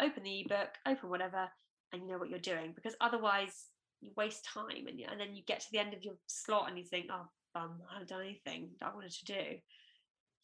[0.00, 1.48] open the ebook open whatever
[1.92, 3.66] and you know what you're doing because otherwise
[4.00, 6.78] you waste time and, and then you get to the end of your slot and
[6.78, 9.42] you think oh bum I haven't done anything I wanted to do.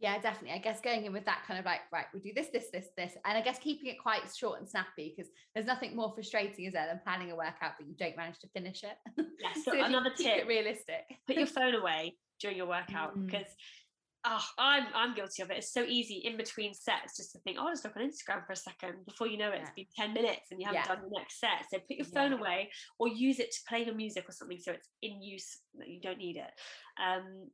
[0.00, 0.56] Yeah definitely.
[0.56, 2.88] I guess going in with that kind of like right we'll do this this this
[2.96, 6.64] this and I guess keeping it quite short and snappy because there's nothing more frustrating
[6.64, 8.96] is there than planning a workout but you don't manage to finish it?
[9.40, 10.48] Yes so, so another tip.
[10.48, 11.04] realistic.
[11.26, 13.26] Put your phone away during your workout mm.
[13.26, 13.46] because
[14.24, 15.58] oh, I'm I'm guilty of it.
[15.58, 18.46] It's so easy in between sets just to think, oh, I'll just look on Instagram
[18.46, 19.04] for a second.
[19.06, 19.62] Before you know it, yeah.
[19.62, 20.94] it's been 10 minutes and you haven't yeah.
[20.94, 21.66] done the next set.
[21.70, 22.38] So put your phone yeah.
[22.38, 25.88] away or use it to play your music or something so it's in use that
[25.88, 26.50] you don't need it.
[27.02, 27.48] Um,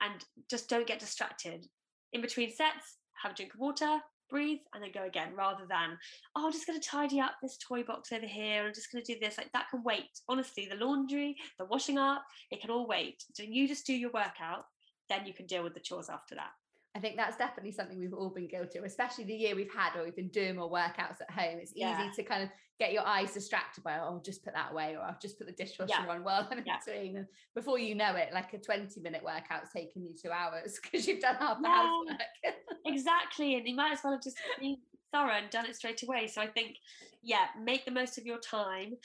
[0.00, 1.66] and just don't get distracted.
[2.12, 5.96] In between sets, have a drink of water, breathe, and then go again, rather than,
[6.34, 8.66] oh, I'm just going to tidy up this toy box over here.
[8.66, 9.38] I'm just going to do this.
[9.38, 10.08] Like that can wait.
[10.28, 13.22] Honestly, the laundry, the washing up, it can all wait.
[13.34, 14.64] So you just do your workout
[15.12, 16.50] then you can deal with the chores after that.
[16.94, 19.94] I think that's definitely something we've all been guilty of, especially the year we've had
[19.94, 21.58] where we've been doing more workouts at home.
[21.58, 21.98] It's yeah.
[21.98, 25.02] easy to kind of get your eyes distracted by, oh, just put that away, or
[25.02, 26.12] I'll just put the dishwasher yeah.
[26.12, 26.76] on while I'm yeah.
[26.84, 27.16] between.
[27.16, 31.06] And before you know it, like a 20 minute workout's taken you two hours because
[31.06, 32.20] you've done half the housework.
[32.84, 33.54] exactly.
[33.56, 34.76] And you might as well have just been
[35.12, 36.26] thorough and done it straight away.
[36.26, 36.76] So I think,
[37.22, 38.96] yeah, make the most of your time,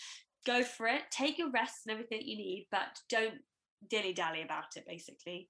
[0.45, 3.35] go for it, take your rest and everything you need, but don't
[3.89, 5.49] dilly dally about it, basically.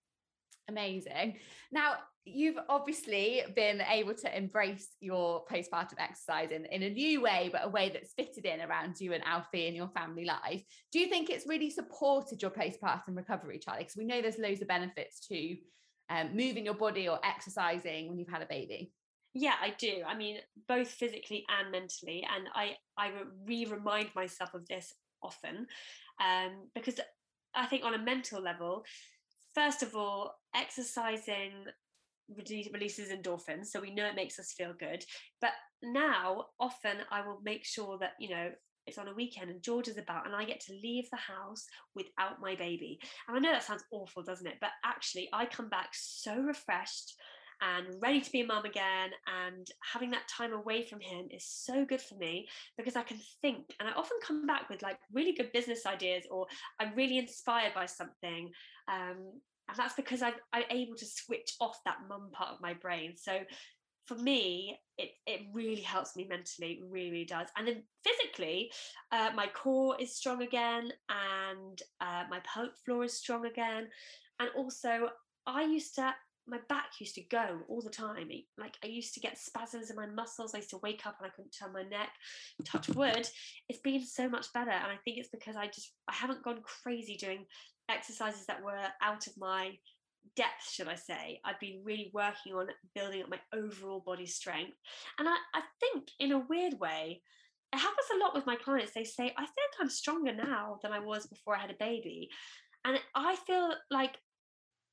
[0.70, 1.38] Amazing.
[1.72, 1.95] Now,
[2.26, 7.61] you've obviously been able to embrace your postpartum exercise in, in a new way, but
[7.63, 10.61] a way that's fitted in around you and Alfie and your family life.
[10.91, 13.84] Do you think it's really supported your postpartum recovery, Charlie?
[13.84, 15.55] Because we know there's loads of benefits to
[16.09, 18.91] um, moving your body or exercising when you've had a baby.
[19.34, 20.01] Yeah, I do.
[20.05, 22.28] I mean, both physically and mentally.
[22.36, 23.11] And I, I
[23.45, 24.93] re remind myself of this
[25.24, 25.68] often
[26.20, 26.99] um, because
[27.55, 28.84] I think on a mental level,
[29.58, 31.51] first of all, exercising
[32.74, 35.03] releases endorphins, so we know it makes us feel good.
[35.41, 35.51] But
[35.82, 38.51] now, often I will make sure that, you know,
[38.86, 41.66] it's on a weekend and George is about, and I get to leave the house
[41.95, 42.99] without my baby.
[43.28, 44.58] And I know that sounds awful, doesn't it?
[44.62, 47.16] But actually, I come back so refreshed
[47.62, 49.12] and ready to be a mum again.
[49.45, 52.47] And having that time away from him is so good for me
[52.78, 53.74] because I can think.
[53.80, 56.47] And I often come back with like really good business ideas or
[56.80, 58.51] I'm really inspired by something.
[58.88, 59.39] Um,
[59.70, 63.14] and that's because I'm, I'm able to switch off that mum part of my brain.
[63.18, 63.39] So
[64.05, 67.49] for me, it, it really helps me mentally, really, really does.
[67.58, 68.72] And then physically,
[69.12, 73.89] uh, my core is strong again and uh, my pelvic floor is strong again.
[74.39, 75.10] And also,
[75.45, 76.14] I used to
[76.48, 78.30] my back used to go all the time.
[78.58, 80.54] Like I used to get spasms in my muscles.
[80.54, 82.10] I used to wake up and I couldn't turn my neck.
[82.66, 83.28] Touch wood.
[83.70, 84.72] It's been so much better.
[84.72, 87.45] And I think it's because I just I haven't gone crazy doing
[87.89, 89.72] exercises that were out of my
[90.36, 91.39] depth, should I say.
[91.45, 94.78] I've been really working on building up my overall body strength.
[95.20, 97.22] And I, I think in a weird way,
[97.74, 98.93] it happens a lot with my clients.
[98.93, 102.30] They say, I think I'm stronger now than I was before I had a baby.
[102.86, 104.16] And I feel like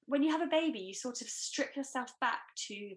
[0.07, 2.93] when you have a baby, you sort of strip yourself back to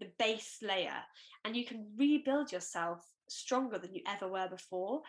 [0.00, 1.02] the base layer
[1.44, 5.02] and you can rebuild yourself stronger than you ever were before.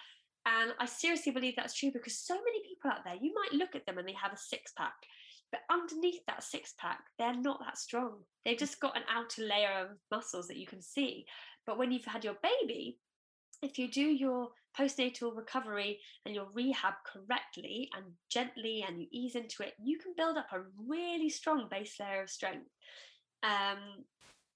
[0.45, 3.75] And I seriously believe that's true because so many people out there, you might look
[3.75, 4.93] at them and they have a six pack,
[5.51, 8.17] but underneath that six pack, they're not that strong.
[8.43, 11.25] They've just got an outer layer of muscles that you can see.
[11.65, 12.99] But when you've had your baby,
[13.61, 19.35] if you do your postnatal recovery and your rehab correctly and gently and you ease
[19.35, 22.69] into it, you can build up a really strong base layer of strength.
[23.43, 24.05] Um,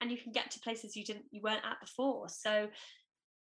[0.01, 2.67] and you can get to places you didn't you weren't at before so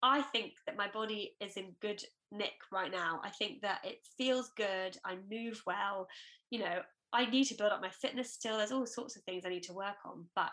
[0.03, 2.01] i think that my body is in good
[2.31, 6.07] nick right now i think that it feels good i move well
[6.49, 6.81] you know
[7.13, 9.63] i need to build up my fitness still there's all sorts of things i need
[9.63, 10.51] to work on but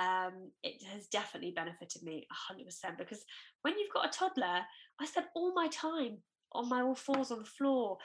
[0.00, 3.22] um, it has definitely benefited me 100% because
[3.62, 4.60] when you've got a toddler
[5.00, 6.16] i spend all my time
[6.52, 7.98] on my all fours on the floor,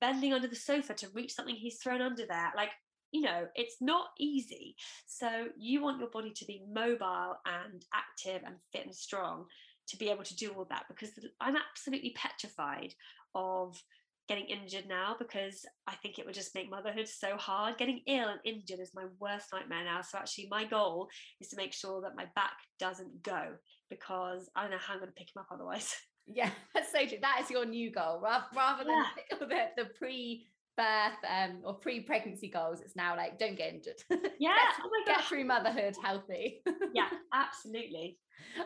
[0.00, 2.52] bending under the sofa to reach something he's thrown under there.
[2.56, 2.70] Like,
[3.12, 4.76] you know, it's not easy.
[5.06, 9.46] So you want your body to be mobile and active and fit and strong
[9.88, 12.94] to be able to do all that because I'm absolutely petrified
[13.34, 13.82] of
[14.30, 17.76] getting injured now because I think it would just make motherhood so hard.
[17.78, 20.02] Getting ill and injured is my worst nightmare now.
[20.02, 21.08] So actually my goal
[21.40, 23.56] is to make sure that my back doesn't go
[23.90, 25.94] because I don't know how I'm going to pick him up otherwise.
[26.32, 27.18] Yeah, that's so true.
[27.20, 29.38] That is your new goal, rather, rather than yeah.
[29.76, 32.80] the, the pre birth um, or pre pregnancy goals.
[32.82, 34.30] It's now like don't get injured.
[34.38, 36.62] Yeah, oh get through motherhood healthy.
[36.94, 38.18] yeah, absolutely.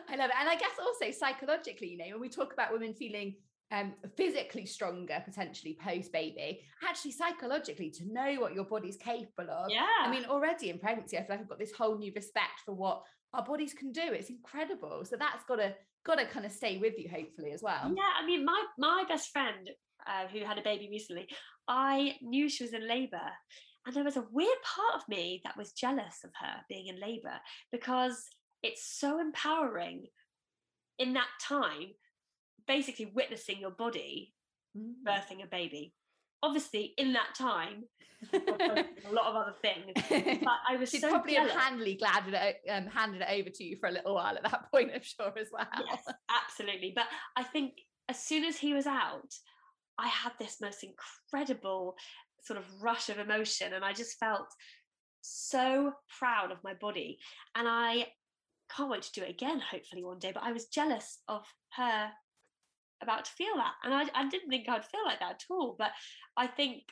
[0.07, 2.93] I love it, and I guess also psychologically, you know, when we talk about women
[2.93, 3.35] feeling
[3.75, 9.69] um, physically stronger potentially post baby, actually psychologically to know what your body's capable of.
[9.69, 9.85] Yeah.
[10.03, 12.73] I mean, already in pregnancy, I feel like I've got this whole new respect for
[12.73, 13.03] what
[13.33, 14.01] our bodies can do.
[14.03, 15.03] It's incredible.
[15.03, 15.73] So that's got to
[16.05, 19.03] got to kind of stay with you hopefully as well yeah i mean my my
[19.09, 19.71] best friend
[20.07, 21.27] uh, who had a baby recently
[21.67, 23.17] i knew she was in labor
[23.87, 26.99] and there was a weird part of me that was jealous of her being in
[26.99, 27.33] labor
[27.71, 28.27] because
[28.61, 30.05] it's so empowering
[30.99, 31.87] in that time
[32.67, 34.33] basically witnessing your body
[34.77, 34.93] mm.
[35.07, 35.93] birthing a baby
[36.43, 37.83] obviously in that time
[38.33, 39.91] a lot of other things
[40.43, 41.51] but i was She'd so probably jealous.
[41.51, 44.43] have handily glad it, um, handed it over to you for a little while at
[44.43, 47.05] that point i'm sure as well yes absolutely but
[47.35, 47.73] i think
[48.09, 49.33] as soon as he was out
[49.99, 51.95] i had this most incredible
[52.41, 54.47] sort of rush of emotion and i just felt
[55.21, 57.17] so proud of my body
[57.55, 58.05] and i
[58.75, 61.43] can't wait to do it again hopefully one day but i was jealous of
[61.73, 62.09] her
[63.01, 63.73] about to feel that.
[63.83, 65.75] And I, I didn't think I'd feel like that at all.
[65.77, 65.91] But
[66.37, 66.83] I think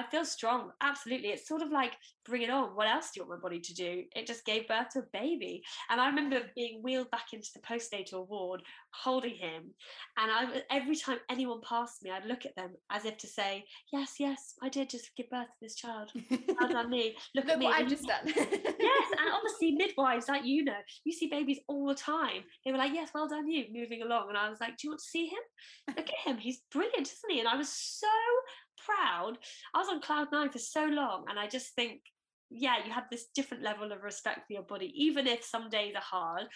[0.00, 0.70] I feel strong.
[0.80, 1.28] Absolutely.
[1.28, 1.92] It's sort of like,
[2.24, 2.76] bring it on.
[2.76, 4.04] What else do you want my body to do?
[4.16, 5.62] It just gave birth to a baby.
[5.90, 8.62] And I remember being wheeled back into the postnatal ward,
[8.94, 9.74] holding him.
[10.16, 13.64] And I, every time anyone passed me, I'd look at them as if to say,
[13.92, 16.10] yes, yes, I did just give birth to this child.
[16.30, 17.14] Well done me.
[17.34, 17.66] Look, look at me.
[17.66, 18.22] what I've just done.
[18.26, 18.46] yes.
[19.18, 22.42] And obviously midwives, like you know, you see babies all the time.
[22.64, 24.28] They were like, yes, well done you, moving along.
[24.28, 25.96] And I was like, do you want to see him?
[25.96, 26.38] Look at him.
[26.38, 27.40] He's brilliant, isn't he?
[27.40, 28.06] And I was so
[28.84, 29.38] proud.
[29.74, 32.00] I was on cloud nine for so long, and I just think,
[32.50, 35.94] yeah, you have this different level of respect for your body, even if some days
[35.94, 36.46] are hard.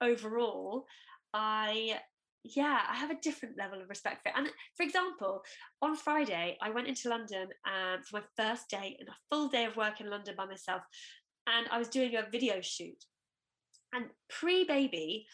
[0.00, 0.86] Overall,
[1.32, 2.00] I
[2.44, 4.34] yeah, I have a different level of respect for it.
[4.36, 5.42] And for example,
[5.80, 9.64] on Friday, I went into London um, for my first day and a full day
[9.64, 10.82] of work in London by myself.
[11.46, 13.02] And I was doing a video shoot.
[13.94, 15.26] And pre baby,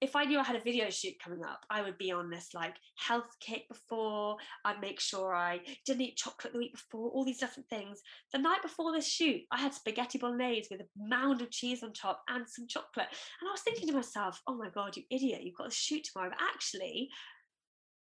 [0.00, 2.54] if I knew I had a video shoot coming up, I would be on this
[2.54, 4.36] like health kick before.
[4.64, 8.00] I'd make sure I didn't eat chocolate the week before, all these different things.
[8.32, 11.92] The night before this shoot, I had spaghetti bolognese with a mound of cheese on
[11.92, 13.08] top and some chocolate.
[13.08, 16.04] And I was thinking to myself, oh my God, you idiot, you've got a shoot
[16.04, 16.30] tomorrow.
[16.30, 17.10] But actually,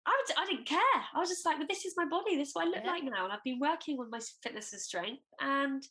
[0.07, 0.79] I, would, I didn't care.
[1.15, 2.37] I was just like, well, this is my body.
[2.37, 2.91] This is what I look yeah.
[2.91, 3.25] like now.
[3.25, 5.23] And I've been working on my fitness and strength.
[5.41, 5.85] And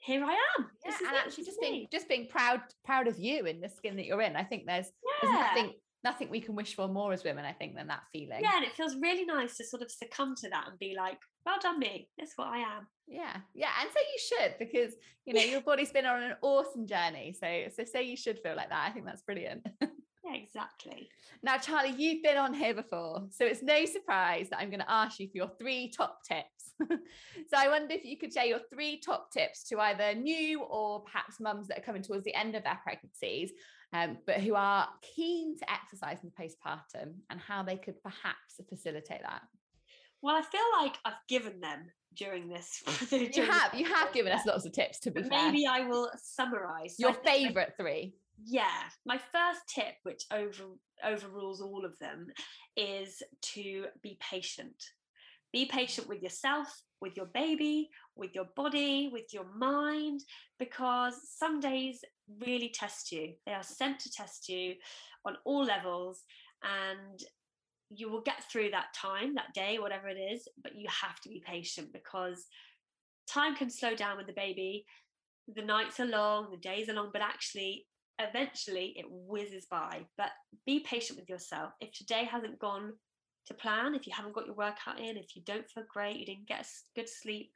[0.00, 0.66] here I am.
[0.84, 4.06] Yeah, and actually just being just being proud proud of you in the skin that
[4.06, 4.36] you're in.
[4.36, 4.90] I think there's
[5.22, 5.28] yeah.
[5.30, 8.40] there's nothing nothing we can wish for more as women, I think, than that feeling.
[8.40, 11.18] Yeah, and it feels really nice to sort of succumb to that and be like,
[11.44, 12.08] well done me.
[12.18, 12.86] That's what I am.
[13.06, 13.36] Yeah.
[13.54, 13.68] Yeah.
[13.80, 14.94] And so you should, because
[15.26, 17.34] you know, your body's been on an awesome journey.
[17.38, 18.86] So so say you should feel like that.
[18.88, 19.66] I think that's brilliant.
[20.30, 21.08] Yeah, exactly.
[21.42, 24.90] Now, Charlie, you've been on here before, so it's no surprise that I'm going to
[24.90, 26.72] ask you for your three top tips.
[26.90, 31.00] so I wonder if you could share your three top tips to either new or
[31.00, 33.52] perhaps mums that are coming towards the end of their pregnancies,
[33.92, 38.60] um, but who are keen to exercise in the postpartum and how they could perhaps
[38.68, 39.42] facilitate that.
[40.22, 42.82] Well, I feel like I've given them during this.
[43.08, 45.00] during you have, you have given us lots of tips.
[45.00, 46.96] To be fair, maybe I will summarize.
[46.98, 48.14] Your favourite three
[48.44, 50.64] yeah my first tip which over
[51.04, 52.26] overrules all of them
[52.76, 54.76] is to be patient.
[55.52, 56.68] Be patient with yourself
[57.00, 60.20] with your baby with your body with your mind
[60.58, 62.00] because some days
[62.40, 63.32] really test you.
[63.46, 64.74] They are sent to test you
[65.24, 66.22] on all levels
[66.62, 67.20] and
[67.90, 71.28] you will get through that time that day whatever it is but you have to
[71.28, 72.46] be patient because
[73.28, 74.84] time can slow down with the baby.
[75.52, 77.86] The nights are long the days are long but actually
[78.28, 80.06] eventually it whizzes by.
[80.16, 80.30] But
[80.66, 81.72] be patient with yourself.
[81.80, 82.92] If today hasn't gone
[83.46, 86.26] to plan, if you haven't got your workout in, if you don't feel great, you
[86.26, 87.50] didn't get good sleep,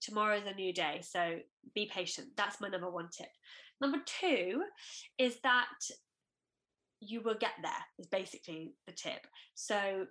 [0.00, 1.00] tomorrow's a new day.
[1.02, 1.38] So
[1.74, 2.28] be patient.
[2.36, 3.28] That's my number one tip.
[3.80, 4.62] Number two
[5.18, 5.68] is that
[7.00, 9.26] you will get there, is basically the tip.
[9.54, 10.06] So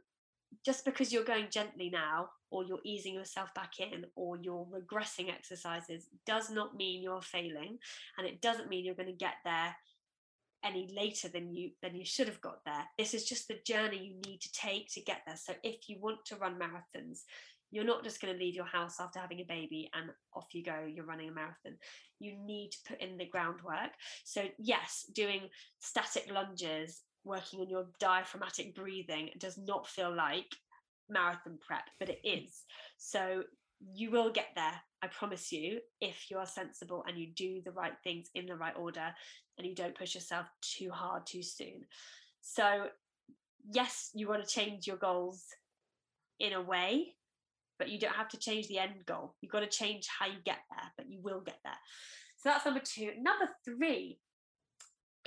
[0.66, 5.30] just because you're going gently now, or you're easing yourself back in, or you're regressing
[5.30, 7.78] exercises, does not mean you're failing.
[8.18, 9.76] And it doesn't mean you're going to get there
[10.64, 12.86] any later than you than you should have got there.
[12.98, 15.38] This is just the journey you need to take to get there.
[15.38, 17.22] So if you want to run marathons
[17.72, 20.64] you're not just going to leave your house after having a baby and off you
[20.64, 21.78] go you're running a marathon.
[22.20, 23.92] You need to put in the groundwork.
[24.24, 30.56] So yes doing static lunges working on your diaphragmatic breathing does not feel like
[31.10, 32.44] marathon prep but it mm.
[32.44, 32.64] is
[32.98, 33.44] so
[33.94, 37.72] you will get there i promise you if you are sensible and you do the
[37.72, 39.14] right things in the right order
[39.58, 41.86] and you don't push yourself too hard too soon
[42.42, 42.88] so
[43.72, 45.44] yes you want to change your goals
[46.40, 47.14] in a way
[47.78, 49.36] but you don't have to change the end goal.
[49.42, 51.78] You've got to change how you get there, but you will get there.
[52.38, 53.12] So that's number two.
[53.22, 54.20] Number three,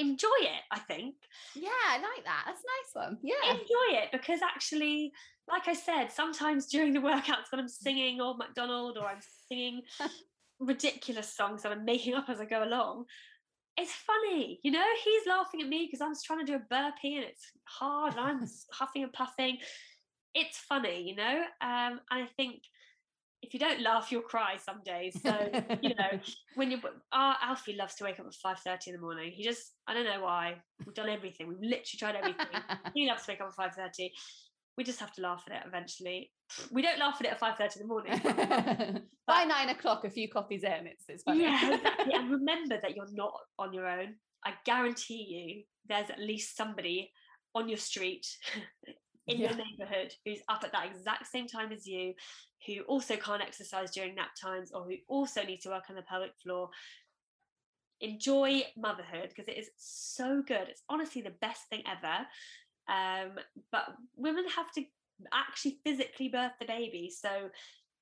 [0.00, 1.14] enjoy it, I think.
[1.54, 2.44] Yeah, I like that.
[2.46, 3.18] That's a nice one.
[3.22, 3.52] Yeah.
[3.52, 5.12] Enjoy it because actually,
[5.48, 9.82] like I said, sometimes during the workouts when I'm singing Old MacDonald or I'm singing
[10.58, 13.04] ridiculous songs that I'm making up as I go along,
[13.76, 14.84] it's funny, you know.
[15.04, 18.20] He's laughing at me because I'm trying to do a burpee and it's hard and
[18.20, 19.58] I'm huffing and puffing
[20.34, 21.42] it's funny, you know.
[21.60, 22.62] Um, and I think
[23.42, 25.20] if you don't laugh, you'll cry some days.
[25.22, 25.34] So
[25.82, 26.20] you know,
[26.54, 26.78] when you
[27.12, 29.32] our Alfie loves to wake up at five thirty in the morning.
[29.32, 30.56] He just I don't know why.
[30.84, 31.48] We've done everything.
[31.48, 32.46] We've literally tried everything.
[32.94, 34.12] he loves to wake up at five thirty.
[34.76, 36.30] We just have to laugh at it eventually.
[36.72, 39.02] We don't laugh at it at five thirty in the morning.
[39.26, 41.42] By nine o'clock, a few coffees in, it's it's funny.
[41.42, 42.12] Yeah, exactly.
[42.12, 44.16] and remember that you're not on your own.
[44.44, 47.12] I guarantee you, there's at least somebody
[47.54, 48.26] on your street
[49.30, 49.48] in yeah.
[49.48, 52.14] your neighborhood who's up at that exact same time as you,
[52.66, 56.02] who also can't exercise during nap times or who also needs to work on the
[56.02, 56.70] pelvic floor.
[58.00, 60.68] Enjoy motherhood because it is so good.
[60.68, 62.26] It's honestly the best thing ever.
[62.88, 63.32] Um,
[63.70, 63.84] but
[64.16, 64.84] women have to
[65.32, 67.10] actually physically birth the baby.
[67.14, 67.50] So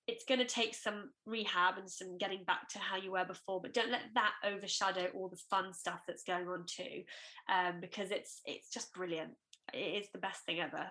[0.07, 3.61] it's going to take some rehab and some getting back to how you were before
[3.61, 7.03] but don't let that overshadow all the fun stuff that's going on too
[7.53, 9.33] um, because it's it's just brilliant
[9.75, 10.91] it is the best thing ever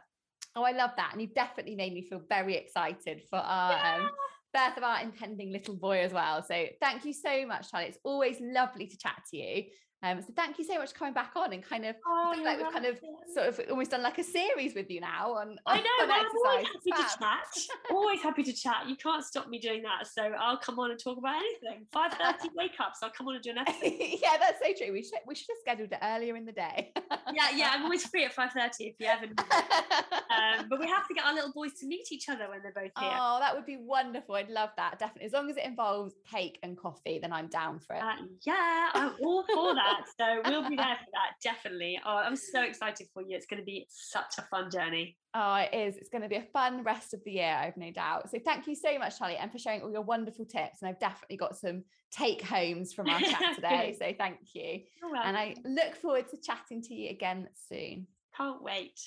[0.56, 1.10] Oh, I love that.
[1.14, 3.96] And you've definitely made me feel very excited for our um, yeah.
[4.06, 4.10] um,
[4.54, 6.44] birth of our impending little boy as well.
[6.44, 7.88] So thank you so much, Charlie.
[7.88, 9.64] It's always lovely to chat to you.
[10.04, 12.60] Um, so thank you so much for coming back on and kind of oh, like
[12.60, 13.00] we've kind of
[13.34, 16.12] sort of almost done like a series with you now on, on I know on
[16.12, 18.88] I'm always happy to chat always happy to chat.
[18.88, 21.88] You can't stop me doing that so I'll come on and talk about anything.
[21.96, 23.92] 5:30 wake ups I'll come on and do an episode.
[24.22, 26.94] Yeah that's so true we should we should have scheduled it earlier in the day.
[27.34, 31.08] Yeah yeah I'm always free at 5:30 if you ever need um, but we have
[31.08, 33.18] to get our little boys to meet each other when they're both here.
[33.20, 35.26] Oh that would be wonderful I'd love that definitely.
[35.26, 38.04] As long as it involves cake and coffee then I'm down for it.
[38.04, 38.14] Uh,
[38.46, 40.44] yeah I'm all for that that.
[40.46, 42.00] So we'll be there for that, definitely.
[42.06, 43.36] Oh, I'm so excited for you.
[43.36, 45.18] It's going to be such a fun journey.
[45.34, 45.98] Oh, it is.
[45.98, 48.30] It's going to be a fun rest of the year, I've no doubt.
[48.32, 50.82] So thank you so much, Charlie, and for sharing all your wonderful tips.
[50.82, 53.96] And I've definitely got some take homes from our chat today.
[54.00, 54.82] so thank you.
[55.24, 58.08] And I look forward to chatting to you again soon.
[58.36, 59.00] Can't wait.